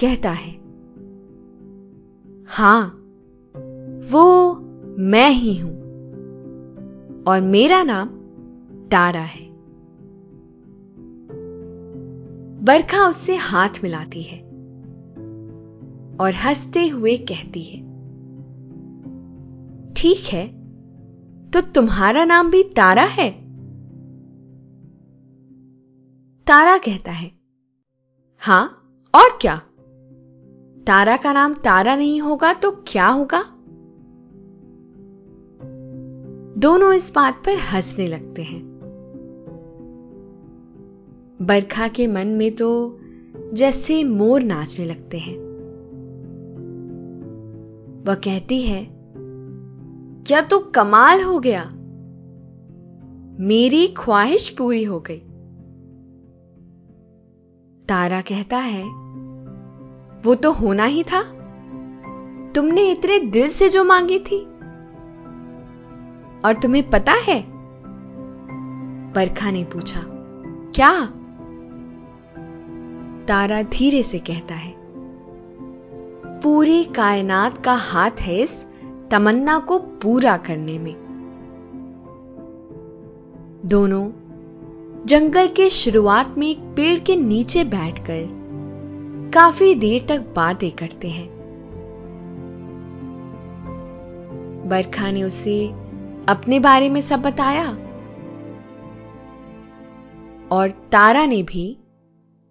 कहता 0.00 0.30
है, 0.30 0.52
हाँ, 2.48 2.84
वो 4.12 4.54
मैं 5.06 5.30
ही 5.30 5.58
हूँ 5.58 5.74
और 7.24 7.40
मेरा 7.40 7.82
नाम 7.82 8.08
तारा 8.88 9.20
है। 9.20 9.45
बरखा 12.66 13.06
उससे 13.08 13.36
हाथ 13.36 13.68
मिलाती 13.82 14.22
है 14.22 14.38
और 16.20 16.34
हँसते 16.34 16.86
हुए 16.88 17.16
कहती 17.16 17.62
है, 17.62 17.80
ठीक 19.92 20.26
है 20.32 20.46
तो 21.50 21.60
तुम्हारा 21.60 22.24
नाम 22.24 22.50
भी 22.50 22.62
तारा 22.62 23.02
है? 23.02 23.30
तारा 26.46 26.78
कहता 26.78 27.12
है, 27.12 27.30
हाँ, 28.42 28.64
और 29.14 29.38
क्या? 29.40 29.56
तारा 30.86 31.16
का 31.16 31.32
नाम 31.32 31.54
तारा 31.54 31.96
नहीं 31.96 32.20
होगा 32.20 32.52
तो 32.54 32.70
क्या 32.88 33.08
होगा? 33.08 33.42
दोनों 36.58 36.92
इस 36.92 37.12
बात 37.14 37.42
पर 37.46 37.58
हंसने 37.58 38.06
लगते 38.06 38.42
हैं। 38.42 38.65
बरखा 41.42 41.88
के 41.88 42.06
मन 42.06 42.26
में 42.26 42.56
तो 42.56 43.00
जैसे 43.52 44.04
मोर 44.04 44.42
नाचने 44.42 44.86
लगते 44.86 45.18
हैं। 45.18 45.36
वह 48.06 48.14
कहती 48.14 48.62
है, 48.62 48.88
क्या 50.26 50.40
तो 50.40 50.58
कमाल 50.58 51.22
हो 51.22 51.38
गया। 51.38 51.64
मेरी 53.44 53.88
ख्वाहिश 53.88 54.48
पूरी 54.48 54.84
हो 54.84 55.00
गई। 55.00 55.18
तारा 57.88 58.20
कहता 58.20 58.58
है, 58.58 58.84
वो 60.22 60.34
तो 60.34 60.52
होना 60.52 60.84
ही 60.84 61.02
था। 61.02 61.22
तुमने 62.54 62.92
इतने 62.92 63.18
दिल 63.18 63.48
से 63.48 63.68
जो 63.68 63.84
मांगी 63.84 64.18
थी। 64.18 64.44
और 66.44 66.60
तुम्हें 66.62 66.90
पता 66.90 67.12
है? 67.12 67.44
बरखा 69.12 69.50
ने 69.50 69.64
पूछा, 69.64 70.02
क्या? 70.74 71.12
तारा 73.28 73.62
धीरे 73.62 74.02
से 74.02 74.18
कहता 74.18 74.54
है, 74.54 74.74
पूरी 76.42 76.84
कायनात 76.84 77.64
का 77.64 77.74
हाथ 77.74 78.20
है 78.20 78.38
इस 78.40 78.54
तमन्ना 79.10 79.58
को 79.58 79.78
पूरा 80.02 80.36
करने 80.36 80.78
में। 80.78 80.94
दोनों 83.66 84.04
जंगल 85.06 85.46
के 85.46 85.68
शुरुआत 85.70 86.34
में 86.38 86.46
एक 86.46 86.58
पेड़ 86.76 86.98
के 87.00 87.16
नीचे 87.16 87.64
बैठकर 87.64 88.28
काफ़ी 89.34 89.74
देर 89.74 90.06
तक 90.08 90.26
बातें 90.36 90.70
करते 90.70 91.08
हैं। 91.08 91.28
बरखा 94.68 95.10
ने 95.10 95.22
उसे 95.22 95.66
अपने 96.28 96.60
बारे 96.60 96.88
में 96.88 97.00
सब 97.00 97.22
बताया 97.22 97.66
और 100.50 100.70
तारा 100.92 101.24
ने 101.26 101.42
भी 101.42 101.76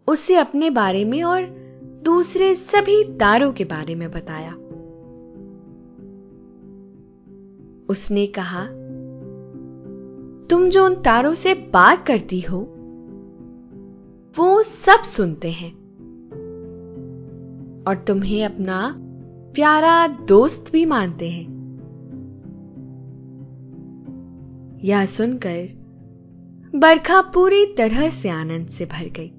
उसे 0.07 0.35
अपने 0.35 0.69
बारे 0.69 1.05
में 1.05 1.23
और 1.23 1.43
दूसरे 2.03 2.55
सभी 2.55 3.03
तारों 3.03 3.51
के 3.51 3.63
बारे 3.63 3.95
में 3.95 4.11
बताया। 4.11 4.53
उसने 7.89 8.27
कहा, 8.27 8.65
तुम 10.49 10.69
जो 10.69 10.85
उन 10.85 10.95
तारों 10.95 11.33
से 11.33 11.53
बात 11.53 12.07
करती 12.07 12.39
हो, 12.39 12.57
वो 14.37 14.63
सब 14.63 15.01
सुनते 15.01 15.51
हैं। 15.51 15.85
और 17.87 17.95
तुम्हें 17.95 18.45
अपना 18.45 18.95
प्यारा 19.55 20.07
दोस्त 20.07 20.65
भी 20.71 20.85
मानते 20.85 21.29
हैं। 21.29 21.55
यह 24.83 25.05
सुनकर 25.05 25.67
बरखा 26.75 27.21
पूरी 27.21 27.65
तरह 27.65 28.09
से 28.09 28.29
आनंद 28.29 28.67
से 28.67 28.85
भर 28.85 29.09
गई। 29.09 29.34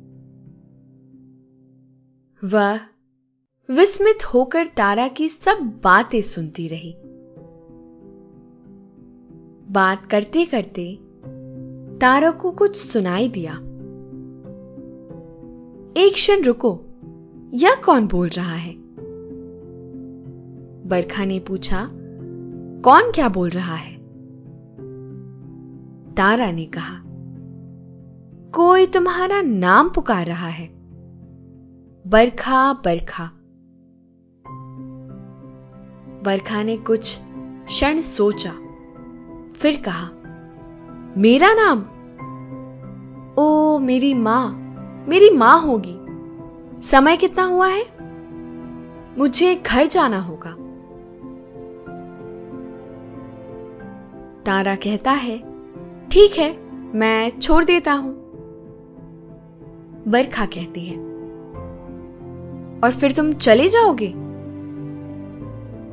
वह 2.45 2.81
विस्मित 3.71 4.35
होकर 4.35 4.67
तारा 4.67 5.09
की 5.09 5.29
सब 5.29 5.81
बातें 5.85 6.21
सुनती 6.21 6.69
रही। 6.69 6.97
बात 9.73 10.07
करते 10.07 10.45
करते 10.45 10.99
तारा 11.99 12.31
को 12.31 12.51
कुछ 12.51 12.77
सुनाई 12.77 13.29
दिया। 13.29 13.53
एक 16.03 16.13
क्षण 16.13 16.43
रुको, 16.43 16.81
यह 17.55 17.75
कौन 17.75 18.07
बोल 18.07 18.29
रहा 18.29 18.55
है? 18.55 18.75
बरखा 20.89 21.25
ने 21.25 21.39
पूछा, 21.39 21.91
कौन 22.85 23.13
क्या 23.13 23.29
बोल 23.29 23.51
रहा 23.51 23.77
है? 23.77 23.97
तारा 26.15 26.51
ने 26.51 26.67
कहा, 26.67 27.03
कोई 28.55 28.87
तुम्हारा 28.87 29.43
नाम 29.43 29.89
पुकार 29.89 30.27
रहा 30.27 30.49
है। 30.49 30.76
बरखा 32.07 32.73
बरखा। 32.73 33.31
बरखा 36.23 36.63
ने 36.63 36.77
कुछ 36.77 37.19
क्षण 37.67 38.01
सोचा, 38.01 38.51
फिर 39.57 39.83
कहा, 39.89 40.11
मेरा 41.17 41.55
नाम? 41.55 41.79
ओ, 43.39 43.79
मेरी 43.79 44.15
माँ 44.15 44.53
मेरी 45.09 45.31
माँ 45.31 45.61
होगी। 45.61 45.99
समय 46.83 47.17
कितना 47.17 47.45
हुआ 47.45 47.69
है? 47.69 47.87
मुझे 49.19 49.55
घर 49.55 49.87
जाना 49.87 50.21
होगा। 50.21 50.51
तारा 54.43 54.75
कहता 54.75 55.11
है, 55.11 55.39
ठीक 56.09 56.33
है, 56.39 56.59
मैं 56.97 57.41
छोड़ 57.41 57.65
देता 57.65 57.93
हूँ। 57.93 58.15
बरखा 60.09 60.47
कहती 60.47 60.87
है 60.87 61.16
और 62.87 62.93
फिर 62.93 63.13
तुम 63.13 63.33
चले 63.33 63.69
जाओगे? 63.69 64.09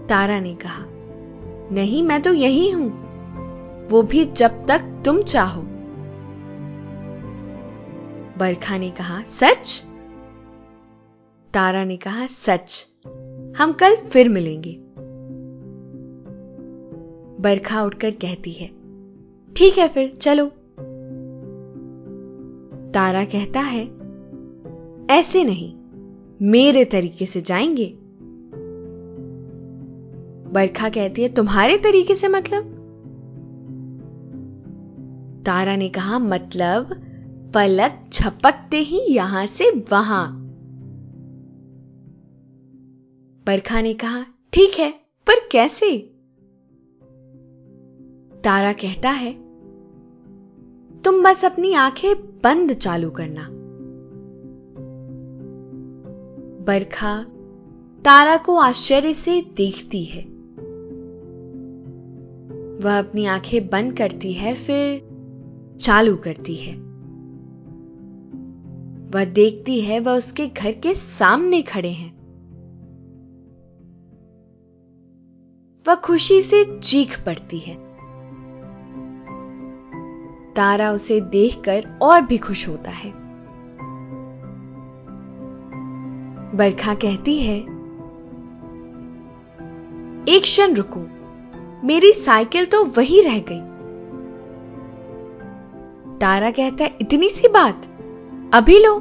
तारा 0.08 0.40
ने 0.40 0.56
कहा, 0.56 0.84
नहीं, 1.72 2.04
मैं 2.04 2.22
तो 2.22 2.34
यही 2.34 2.72
हूँ। 2.72 2.90
वो 3.88 4.02
भी 4.04 4.26
जब 4.26 4.66
तक 4.66 5.02
तुम 5.06 5.22
चाहो। 5.22 5.62
बरखा 8.38 8.78
ने 8.78 8.90
कहा, 8.90 9.24
सच? 9.24 9.84
तारा 11.54 11.84
ने 11.84 11.98
कहा, 11.98 12.26
सच। 12.26 12.88
हम 13.58 13.74
कल 13.74 13.96
फिर 13.96 14.30
मिलेंगे। 14.30 14.80
बरखा 17.42 17.84
उठकर 17.84 18.12
कहती 18.12 18.52
है, 18.52 18.68
ठीक 19.56 19.78
है 19.78 19.88
फिर, 19.88 20.10
चलो। 20.10 20.46
तारा 22.92 23.26
कहता 23.26 23.60
है, 23.60 23.86
ऐसे 25.20 25.44
नहीं। 25.44 25.83
मेरे 26.44 26.86
तरीके 26.86 27.26
से 27.26 27.42
जाएँगे? 27.42 27.98
बरखा 30.52 30.90
कहती 30.90 31.22
है, 31.22 31.34
तुम्हारे 31.34 31.78
तरीके 31.78 32.16
से 32.16 32.28
मतलब? 32.28 32.64
तारा 35.46 35.76
ने 35.76 35.90
कहा 35.90 36.20
मतलब 36.20 36.90
पलक 37.54 38.02
झपकते 38.14 38.78
ही 38.78 39.00
यहाँ 39.10 39.46
से 39.46 39.70
वहाँ। 39.92 40.40
बरखा 43.46 43.82
ने 43.82 43.94
कहा, 43.94 44.26
ठीक 44.54 44.80
है, 44.80 44.92
पर 45.28 45.50
कैसे? 45.52 45.98
तारा 48.44 48.74
कहता 48.74 49.10
है, 49.10 49.34
तुम 51.02 51.24
बस 51.24 51.46
अपनी 51.46 51.74
आँखें 51.74 52.42
बंद 52.44 52.74
चालू 52.74 53.10
करना। 53.10 53.53
बरखा 56.64 57.24
तारा 58.06 58.38
को 58.38 58.58
आश्चर्य 58.58 59.14
से 59.14 59.42
देखती 59.42 60.04
है। 60.04 60.22
वह 62.84 63.00
अपनी 63.00 63.26
आँखें 63.26 63.70
बंद 63.70 63.98
करती 63.98 64.34
है, 64.34 64.56
फिर 64.56 65.10
चालू 65.82 66.16
करती 66.16 66.56
है। 66.56 66.76
वह 69.10 69.26
देखती 69.26 69.82
है, 69.82 70.00
वह 70.00 70.12
उसके 70.12 70.48
घर 70.48 70.72
के 70.72 70.94
सामने 70.94 71.62
खड़े 71.62 71.90
हैं। 71.90 72.14
वह 75.88 75.96
खुशी 75.96 76.42
से 76.42 76.80
चीख 76.80 77.26
पड़ती 77.26 77.60
है। 77.60 77.76
तारा 80.54 80.92
उसे 80.92 81.22
देखकर 81.22 82.00
और 82.02 82.22
भी 82.22 82.38
खुश 82.38 82.70
होता 82.70 82.92
है। 82.92 83.23
बरखा 86.56 86.94
कहती 86.94 87.40
है, 87.40 87.58
एक 90.28 90.42
क्षण 90.42 90.74
रुको, 90.74 91.00
मेरी 91.88 92.12
साइकिल 92.14 92.66
तो 92.66 92.84
वही 92.86 93.22
रह 93.22 93.40
गई। 93.40 93.60
तारा 96.18 96.52
कहता 96.52 96.84
है, 96.84 96.98
इतनी 97.02 97.30
सी 97.30 97.48
बात, 97.48 97.86
अभी 98.54 98.80
लो, 98.80 98.96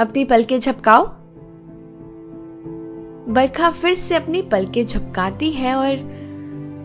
अपनी 0.00 0.24
पलके 0.24 0.58
झपकाओ। 0.58 1.06
बरखा 3.28 3.70
फिर 3.70 3.94
से 3.94 4.14
अपनी 4.14 4.42
पलके 4.42 4.84
झपकाती 4.84 5.50
है 5.50 5.74
और 5.74 5.96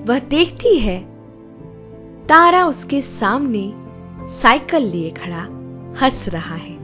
वह 0.07 0.19
देखती 0.19 0.77
है, 0.79 0.99
तारा 2.27 2.65
उसके 2.65 3.01
सामने 3.01 3.73
साइकिल 4.29 4.83
लिए 4.83 5.11
खड़ा, 5.11 5.43
हंस 6.01 6.29
रहा 6.29 6.55
है। 6.55 6.82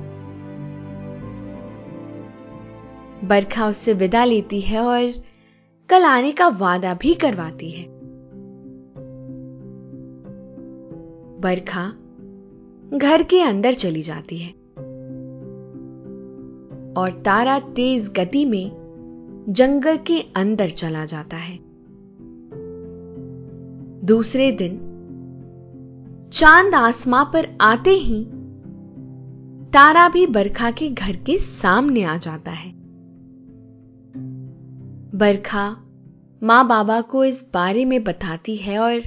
बरखा 3.23 3.67
उससे 3.67 3.93
विदा 3.93 4.25
लेती 4.25 4.61
है 4.61 4.79
और 4.79 5.11
कल 5.89 6.03
आने 6.03 6.31
का 6.31 6.47
वादा 6.47 6.93
भी 6.93 7.13
करवाती 7.13 7.69
है। 7.69 7.87
बरखा 11.39 11.87
घर 12.97 13.23
के 13.23 13.41
अंदर 13.41 13.73
चली 13.73 14.01
जाती 14.01 14.37
है 14.37 14.51
और 16.97 17.21
तारा 17.25 17.59
तेज 17.59 18.09
गति 18.09 18.45
में 18.45 19.45
जंगल 19.49 19.97
के 19.97 20.19
अंदर 20.35 20.69
चला 20.69 21.05
जाता 21.05 21.37
है। 21.37 21.59
दूसरे 24.05 24.51
दिन 24.51 24.79
चाँद 26.33 26.75
आसमां 26.75 27.25
पर 27.25 27.57
आते 27.61 27.89
ही 27.89 28.23
तारा 29.69 30.09
भी 30.09 30.25
बरखा 30.27 30.71
के 30.71 30.89
घर 30.89 31.11
के 31.11 31.37
सामने 31.37 32.03
आ 32.03 32.17
जाता 32.17 32.51
है। 32.51 32.78
बरखा 35.19 35.77
माँ 36.43 36.67
बाबा 36.67 37.01
को 37.01 37.25
इस 37.25 37.51
बारे 37.53 37.85
में 37.85 38.03
बताती 38.03 38.55
है 38.55 38.79
और 38.79 39.01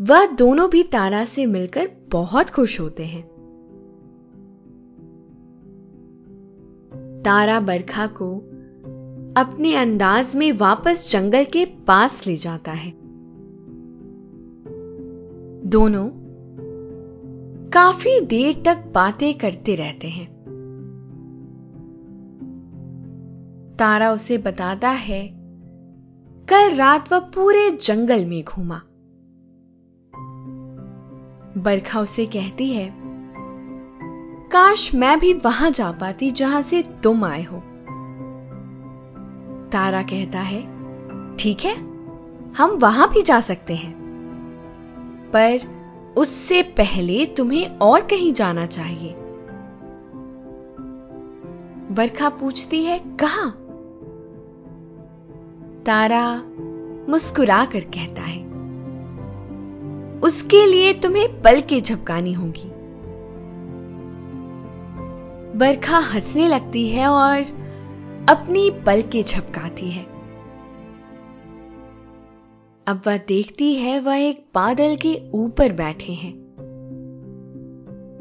वह 0.00 0.26
दोनों 0.26 0.70
भी 0.70 0.82
तारा 0.82 1.24
से 1.24 1.46
मिलकर 1.46 1.90
बहुत 2.08 2.50
खुश 2.50 2.80
होते 2.80 3.04
हैं। 3.06 3.22
तारा 7.22 7.60
बरखा 7.60 8.06
को 8.06 8.38
अपने 9.40 9.74
अंदाज 9.74 10.36
में 10.36 10.52
वापस 10.52 11.12
जंगल 11.12 11.44
के 11.44 11.64
पास 11.64 12.26
ले 12.26 12.36
जाता 12.36 12.72
है। 12.72 12.90
दोनों 15.66 16.10
काफ़ी 17.70 18.20
देर 18.20 18.62
तक 18.64 18.92
बातें 18.94 19.34
करते 19.34 19.74
रहते 19.74 20.08
हैं। 20.08 20.37
तारा 23.78 24.12
उसे 24.12 24.38
बताता 24.38 24.90
है, 24.90 25.28
कल 26.48 26.76
रात 26.76 27.12
वह 27.12 27.18
पूरे 27.18 27.70
जंगल 27.70 28.26
में 28.26 28.44
घूमा। 28.44 28.80
बरखा 31.62 32.00
उसे 32.00 32.26
कहती 32.26 32.70
है, 32.70 32.94
काश 34.48 34.94
मैं 34.94 35.20
भी 35.20 35.32
वहाँ 35.32 35.70
जा 35.70 35.90
पाती 35.90 36.30
जहाँ 36.30 36.62
से 36.62 36.82
तुम 36.82 37.24
आए 37.24 37.42
हो। 37.42 37.56
तारा 39.72 40.02
कहता 40.02 40.40
है, 40.40 40.60
ठीक 41.36 41.60
है, 41.60 41.76
हम 42.52 42.70
वहाँ 42.70 43.10
भी 43.10 43.22
जा 43.22 43.40
सकते 43.40 43.74
हैं। 43.74 43.94
पर 45.32 45.58
उससे 46.16 46.62
पहले 46.62 47.26
तुम्हें 47.26 47.78
और 47.78 48.00
कहीं 48.00 48.32
जाना 48.32 48.66
चाहिए। 48.66 49.14
बरखा 51.90 52.28
पूछती 52.28 52.84
है, 52.84 52.98
कहा? 52.98 53.52
तारा 55.88 56.24
मुस्कुरा 57.08 57.64
कर 57.64 57.80
कहता 57.80 58.22
है, 58.22 58.40
उसके 60.20 60.64
लिए 60.66 60.92
तुम्हें 60.94 61.40
पल 61.42 61.60
के 61.60 61.80
झपकानी 61.80 62.32
होगी। 62.32 62.68
बरखा 65.58 65.98
हंसने 65.98 66.48
लगती 66.48 66.86
है 66.88 67.08
और 67.08 67.40
अपनी 68.28 68.70
पल 68.86 69.02
के 69.02 69.22
झपकाती 69.22 69.90
है। 69.90 70.02
अब 72.86 73.00
वह 73.06 73.16
देखती 73.28 73.74
है 73.74 73.98
वह 74.00 74.16
एक 74.16 74.44
बादल 74.54 74.96
के 74.96 75.14
ऊपर 75.34 75.72
बैठे 75.72 76.12
हैं 76.12 76.32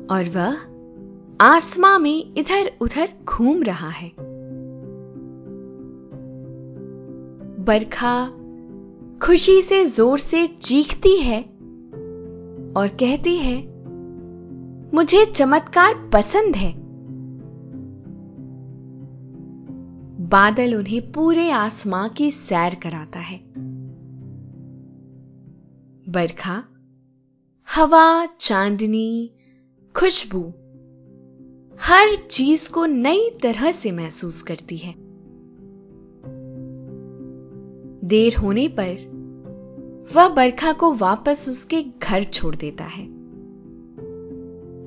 और 0.07 0.29
वह 0.29 1.45
आसमां 1.45 1.99
में 1.99 2.33
इधर 2.37 2.71
उधर 2.81 3.09
घूम 3.25 3.63
रहा 3.63 3.89
है। 3.89 4.26
बरखा 7.67 8.27
खुशी 9.19 9.61
से 9.61 9.85
ज़ोर 9.85 10.19
से 10.19 10.47
चीखती 10.47 11.17
है 11.17 11.41
और 12.77 12.87
कहती 12.87 13.37
है, 13.37 13.57
मुझे 14.93 15.25
चमत्कार 15.25 16.09
पसंद 16.13 16.55
है। 16.55 16.73
बादल 20.27 20.75
उन्हें 20.75 21.11
पूरे 21.11 21.49
आसमां 21.49 22.09
की 22.09 22.31
सैर 22.31 22.75
कराता 22.75 23.19
है। 23.19 23.39
बरखा, 26.09 26.63
हवा, 27.75 28.25
चांदनी, 28.25 29.31
खुशबू, 29.95 30.41
हर 31.81 32.15
चीज़ 32.31 32.71
को 32.71 32.85
नई 32.85 33.29
तरह 33.43 33.71
से 33.71 33.91
महसूस 33.91 34.41
करती 34.41 34.77
है। 34.77 35.06
देर 38.07 38.35
होने 38.35 38.67
पर 38.67 39.17
वह 40.15 40.29
बरखा 40.29 40.73
को 40.73 40.93
वापस 40.93 41.45
उसके 41.49 41.85
घर 42.03 42.23
छोड़ 42.23 42.55
देता 42.55 42.83
है। 42.83 43.07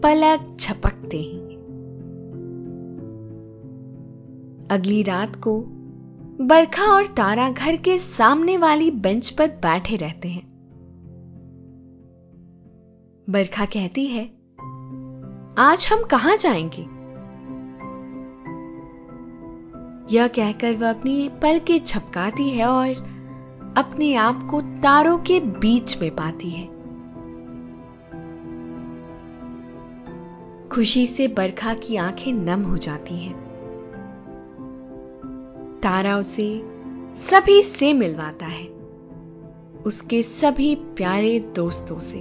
पलक 0.00 0.56
झपकते 0.61 1.16
ही। 1.16 1.56
अगली 4.70 5.02
रात 5.02 5.37
को 5.37 5.64
बरखा 6.40 6.85
और 6.85 7.06
तारा 7.06 7.50
घर 7.50 7.76
के 7.76 7.98
सामने 7.98 8.56
वाली 8.56 8.90
बेंच 8.90 9.28
पर 9.30 9.46
बैठे 9.46 9.96
रहते 9.96 10.28
हैं। 10.28 10.50
बरखा 13.30 13.64
कहती 13.64 14.06
है, 14.06 14.24
आज 15.59 15.88
हम 15.92 16.02
कहाँ 16.04 16.37
जाएँगे? 16.37 16.99
यह 20.11 20.29
कहकर 20.29 20.77
वह 20.77 20.90
अपनी 20.90 21.29
पल 21.29 21.59
के 21.59 21.79
छपकाती 21.79 22.51
है 22.51 22.66
और 22.66 22.88
अपने 23.77 24.14
आप 24.14 24.49
को 24.51 24.61
तारों 24.61 25.18
के 25.18 25.40
बीच 25.40 26.03
में 26.03 26.16
पाती 26.16 26.51
है। 26.51 26.66
खुशी 30.68 31.07
से 31.07 31.29
बरखा 31.29 31.75
की 31.75 31.96
आँखें 31.96 32.33
नम 32.33 32.62
हो 32.62 32.77
जाती 32.77 33.14
हैं। 33.14 33.51
तारा 35.83 36.16
उसे 36.16 36.62
सभी 37.14 37.62
से 37.62 37.92
मिलवाता 37.92 38.46
है। 38.46 38.66
उसके 39.87 40.23
सभी 40.23 40.75
प्यारे 40.75 41.40
दोस्तों 41.40 41.99
से। 41.99 42.20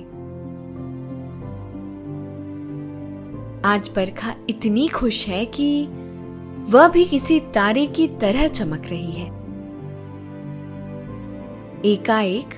आज 3.66 3.92
बरखा 3.96 4.36
इतनी 4.50 4.88
खुश 4.88 5.28
है 5.28 5.46
कि 5.46 5.88
वह 6.70 6.88
भी 6.88 7.06
किसी 7.06 7.40
तारे 7.40 7.88
की 7.88 8.08
तरह 8.08 8.48
चमक 8.48 8.82
रही 8.86 9.12
है। 9.12 9.28
एकाएक, 11.86 12.50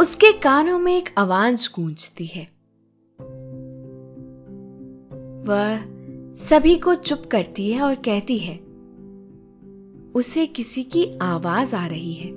उसके 0.00 0.32
कानों 0.32 0.78
में 0.78 0.96
एक 0.96 1.08
आवाज़ 1.18 1.68
गूंजती 1.74 2.26
है। 2.26 2.44
वह 5.44 5.78
सभी 6.34 6.76
को 6.76 6.94
चुप 6.94 7.22
करती 7.32 7.72
है 7.72 7.82
और 7.82 7.94
कहती 7.94 8.38
है, 8.38 8.56
उसे 10.14 10.46
किसी 10.46 10.82
की 10.82 11.18
आवाज़ 11.22 11.76
आ 11.76 11.86
रही 11.86 12.14
है। 12.14 12.32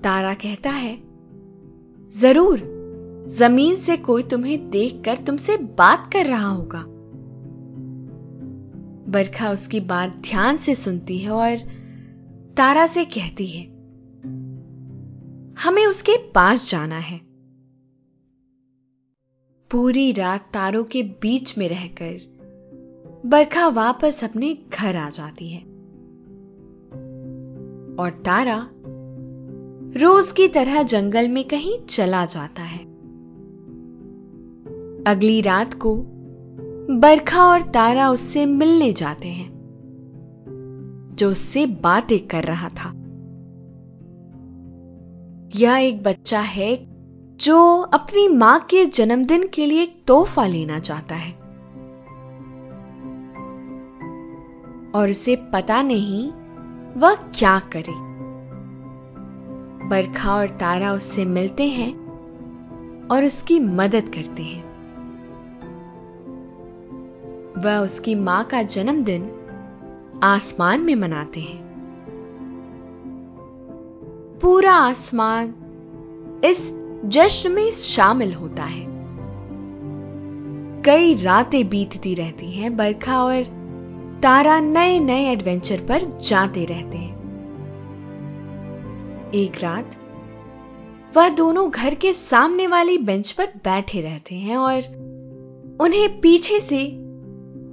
तारा 0.00 0.34
कहता 0.34 0.70
है, 0.70 1.02
ज़रूर 2.10 2.71
ज़मीन 3.26 3.76
से 3.76 3.96
कोई 3.96 4.22
तुम्हें 4.22 4.70
देखकर 4.70 5.16
तुमसे 5.16 5.56
बात 5.56 6.12
कर 6.12 6.26
रहा 6.26 6.48
होगा। 6.48 6.84
बरखा 9.10 9.50
उसकी 9.50 9.80
बात 9.80 10.16
ध्यान 10.20 10.56
से 10.56 10.74
सुनती 10.74 11.18
है 11.18 11.30
और 11.30 11.56
तारा 12.56 12.86
से 12.86 13.04
कहती 13.04 13.46
है, 13.46 13.64
हमें 15.64 15.86
उसके 15.86 16.16
पास 16.16 16.70
जाना 16.70 16.98
है। 16.98 17.20
पूरी 19.70 20.12
रात 20.12 20.50
तारों 20.54 20.84
के 20.84 21.02
बीच 21.02 21.58
में 21.58 21.68
रहकर 21.68 22.18
बरखा 23.26 23.68
वापस 23.68 24.24
अपने 24.24 24.58
घर 24.74 24.96
आ 24.96 25.08
जाती 25.08 25.50
है। 25.50 25.60
और 27.98 28.22
तारा 28.24 28.70
रोज 29.96 30.32
की 30.32 30.48
तरह 30.48 30.82
जंगल 30.82 31.28
में 31.28 31.48
कहीं 31.48 31.86
चला 31.86 32.24
जाता 32.24 32.62
है। 32.62 32.91
अगली 35.06 35.40
रात 35.40 35.74
को 35.74 35.96
बरखा 36.90 37.44
और 37.44 37.60
तारा 37.60 38.10
उससे 38.10 38.46
मिलने 38.46 38.92
जाते 38.92 39.28
हैं, 39.28 39.52
जो 41.14 41.30
उससे 41.30 41.66
बातें 41.66 42.26
कर 42.26 42.44
रहा 42.44 42.68
था। 42.68 42.88
यह 45.56 45.74
एक 45.76 46.02
बच्चा 46.02 46.40
है 46.40 46.86
जो 47.36 47.80
अपनी 47.80 48.28
माँ 48.28 48.60
के 48.60 48.84
जन्मदिन 48.84 49.48
के 49.54 49.66
लिए 49.66 49.82
एक 49.82 49.92
तोहफा 50.06 50.46
लेना 50.46 50.78
चाहता 50.78 51.14
है। 51.14 51.32
और 54.94 55.10
उसे 55.10 55.36
पता 55.36 55.82
नहीं 55.82 56.32
वह 57.00 57.14
क्या 57.14 57.58
करे। 57.58 58.12
बरखा 59.88 60.34
और 60.34 60.48
तारा 60.48 60.92
उससे 60.92 61.24
मिलते 61.24 61.64
हैं 61.64 61.92
और 63.08 63.24
उसकी 63.24 63.60
मदद 63.60 64.08
करते 64.08 64.42
हैं। 64.42 64.71
वह 67.62 67.78
उसकी 67.78 68.14
माँ 68.14 68.44
का 68.44 68.62
जन्मदिन 68.62 69.30
आसमान 70.22 70.80
में 70.80 70.94
मनाते 70.94 71.40
हैं। 71.40 71.62
पूरा 74.42 74.72
आसमान 74.72 75.54
इस 76.44 76.70
जश्न 77.04 77.52
में 77.52 77.70
शामिल 77.70 78.34
होता 78.34 78.62
है। 78.62 78.86
कई 80.82 81.14
रातें 81.14 81.68
बीतती 81.68 82.14
रहती 82.14 82.50
हैं, 82.50 82.76
बरखा 82.76 83.24
और 83.24 83.42
तारा 84.22 84.60
नए 84.60 84.98
नए 84.98 85.32
एडवेंचर 85.32 85.76
पर 85.76 86.18
जाते 86.18 86.64
रहते 86.64 86.98
हैं। 86.98 87.12
एक 89.34 89.52
रात 89.62 89.90
वह 91.16 91.28
दोनों 91.28 91.70
घर 91.70 91.94
के 91.94 92.12
सामने 92.12 92.66
वाली 92.66 92.98
बेंच 92.98 93.32
पर 93.32 93.46
बैठे 93.46 94.00
रहते 94.00 94.34
हैं 94.34 94.56
और 94.56 94.78
उन्हें 95.80 96.20
पीछे 96.20 96.60
से 96.60 97.01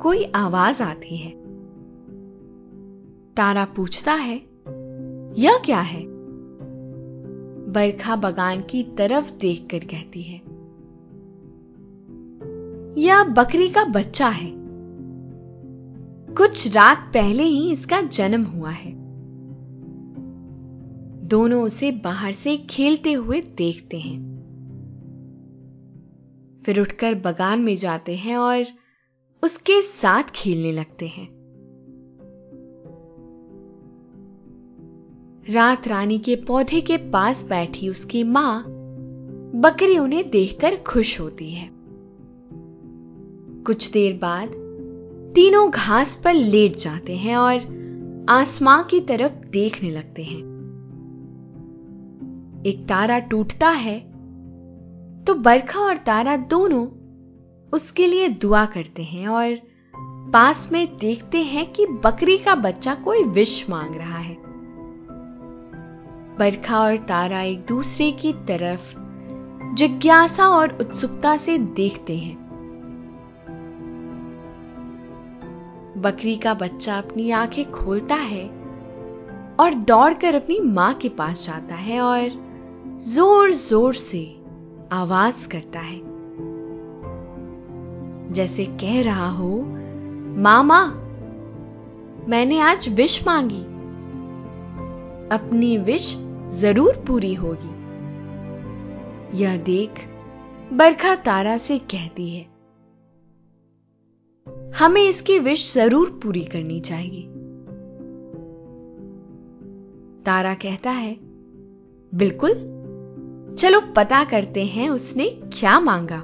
कोई 0.01 0.23
आवाज़ 0.23 0.83
आती 0.83 1.17
है। 1.17 1.31
तारा 3.35 3.65
पूछता 3.65 4.13
है, 4.13 4.35
यह 5.37 5.57
क्या 5.65 5.79
है? 5.79 6.03
बरखा 7.69 8.15
बगान 8.15 8.61
की 8.61 8.83
तरफ़ 8.83 9.39
देखकर 9.39 9.79
कहती 9.79 10.21
है, 10.21 10.37
यह 12.97 13.23
बकरी 13.23 13.69
का 13.69 13.83
बच्चा 13.83 14.27
है। 14.29 14.51
कुछ 16.35 16.75
रात 16.75 17.11
पहले 17.13 17.43
ही 17.43 17.71
इसका 17.71 18.01
जन्म 18.01 18.43
हुआ 18.43 18.69
है। 18.69 18.91
दोनों 21.27 21.63
उसे 21.63 21.91
बाहर 21.91 22.31
से 22.31 22.57
खेलते 22.57 23.13
हुए 23.13 23.41
देखते 23.41 23.99
हैं। 23.99 24.29
फिर 26.65 26.81
उठकर 26.81 27.15
बगान 27.15 27.59
में 27.59 27.75
जाते 27.75 28.15
हैं 28.15 28.37
और 28.37 28.65
उसके 29.43 29.81
साथ 29.81 30.23
खेलने 30.23 30.71
लगते 30.71 31.07
हैं। 31.07 31.27
रात 35.49 35.87
रानी 35.87 36.19
के 36.19 36.35
पौधे 36.35 36.81
के 36.81 36.97
पास 36.97 37.49
बैठी 37.49 37.89
उसकी 37.89 38.23
माँ 38.23 38.65
बकरी 39.55 39.97
उन्हें 39.97 40.29
देखकर 40.29 40.75
खुश 40.75 41.19
होती 41.19 41.49
है। 41.49 41.69
कुछ 43.63 43.91
देर 43.91 44.13
बाद 44.13 44.49
तीनों 45.35 45.71
घास 45.71 46.15
पर 46.15 46.33
लेट 46.33 46.75
जाते 46.75 47.15
हैं 47.15 47.37
और 47.37 47.79
आसमां 48.29 48.83
की 48.83 48.99
तरफ़ 48.99 49.33
देखने 49.33 49.91
लगते 49.91 50.23
हैं। 50.23 50.49
एक 52.65 52.85
तारा 52.85 53.19
टूटता 53.19 53.69
है 53.69 53.99
तो 55.23 55.33
बरखा 55.33 55.79
और 55.79 55.97
तारा 55.97 56.37
दोनों 56.37 56.85
उसके 57.73 58.07
लिए 58.07 58.27
दुआ 58.27 58.65
करते 58.65 59.03
हैं 59.03 59.27
और 59.27 59.59
पास 60.33 60.69
में 60.71 60.97
देखते 60.97 61.37
हैं 61.37 61.71
कि 61.73 61.85
बकरी 61.85 62.37
का 62.37 62.55
बच्चा 62.55 62.95
कोई 62.95 63.23
विष 63.23 63.69
मांग 63.69 63.95
रहा 63.95 64.17
है। 64.17 64.37
बरखा 66.39 66.79
और 66.79 66.97
तारा 66.97 67.41
एक 67.41 67.65
दूसरे 67.65 68.11
की 68.11 68.33
तरफ़ 68.33 68.93
जिज्ञासा 69.75 70.47
और 70.47 70.77
उत्सुकता 70.81 71.37
से 71.37 71.57
देखते 71.57 72.17
हैं। 72.17 72.37
बकरी 75.97 76.35
का 76.35 76.53
बच्चा 76.53 76.97
अपनी 76.97 77.31
आँखें 77.31 77.71
खोलता 77.71 78.15
है 78.15 78.45
और 79.59 79.73
दौड़कर 79.87 80.35
अपनी 80.35 80.59
माँ 80.59 80.93
के 80.93 81.09
पास 81.09 81.45
जाता 81.45 81.75
है 81.75 82.01
और 82.01 82.29
ज़ोर 83.01 83.51
ज़ोर 83.51 83.93
से 83.93 84.39
आवाज़ 84.91 85.47
करता 85.49 85.79
है। 85.79 86.08
जैसे 88.31 88.65
कह 88.81 89.01
रहा 89.03 89.29
हो, 89.29 89.49
मामा, 90.37 90.83
मैंने 92.27 92.59
आज 92.59 92.87
विश 92.89 93.25
मांगी। 93.27 93.61
अपनी 95.29 95.77
विश 95.77 96.15
ज़रूर 96.51 97.03
पूरी 97.07 97.33
होगी। 97.33 97.77
यह 99.37 99.57
देख 99.63 100.05
बरखा 100.73 101.15
तारा 101.15 101.57
से 101.57 101.77
कहती 101.91 102.29
है, 102.29 102.45
हमें 104.75 105.01
इसकी 105.01 105.39
विश 105.39 105.73
ज़रूर 105.73 106.09
पूरी 106.23 106.43
करनी 106.45 106.79
चाहिए। 106.79 107.21
तारा 110.25 110.53
कहता 110.53 110.91
है, 110.91 111.15
बिल्कुल, 112.13 112.51
चलो 113.55 113.79
पता 113.95 114.23
करते 114.23 114.65
हैं 114.65 114.89
उसने 114.89 115.29
क्या 115.53 115.79
मांगा। 115.79 116.23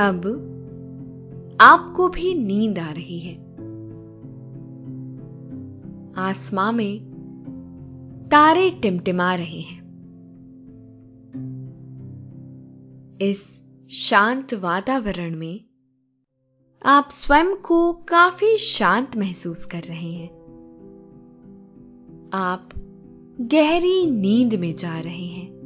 अब 0.00 0.52
आपको 1.60 2.08
भी 2.08 2.34
नींद 2.34 2.78
आ 2.78 2.90
रही 2.90 3.18
है। 3.18 3.34
आसमां 6.16 6.72
में 6.72 7.16
तारे 8.30 8.70
टिमटिमा 8.70 9.34
रहे 9.34 9.60
हैं। 9.60 9.86
इस 13.20 13.62
शांत 13.90 14.54
वातावरण 14.54 15.36
में 15.36 15.64
आप 16.82 17.08
स्वयं 17.10 17.56
को 17.56 17.92
काफ़ी 17.92 18.56
शांत 18.56 19.16
महसूस 19.16 19.66
कर 19.66 19.80
रहे 19.80 20.12
हैं। 20.12 20.30
आप 22.32 22.68
गहरी 23.40 24.10
नींद 24.10 24.54
में 24.54 24.72
जा 24.72 25.00
रहे 25.00 25.26
हैं। 25.26 25.56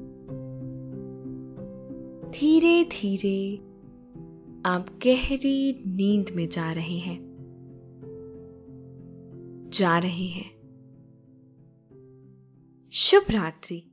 धीरे 2.31 2.85
धीरे 2.85 3.70
आप 4.67 5.01
गहरी 5.07 5.85
नींद 5.87 6.31
में 6.37 6.49
जा 6.49 6.73
रहे 6.73 6.99
हैं। 6.99 7.19
जा 9.73 9.99
रहे 9.99 10.27
हैं। 10.27 10.51
शुभ 12.93 13.25
रात्रि। 13.31 13.90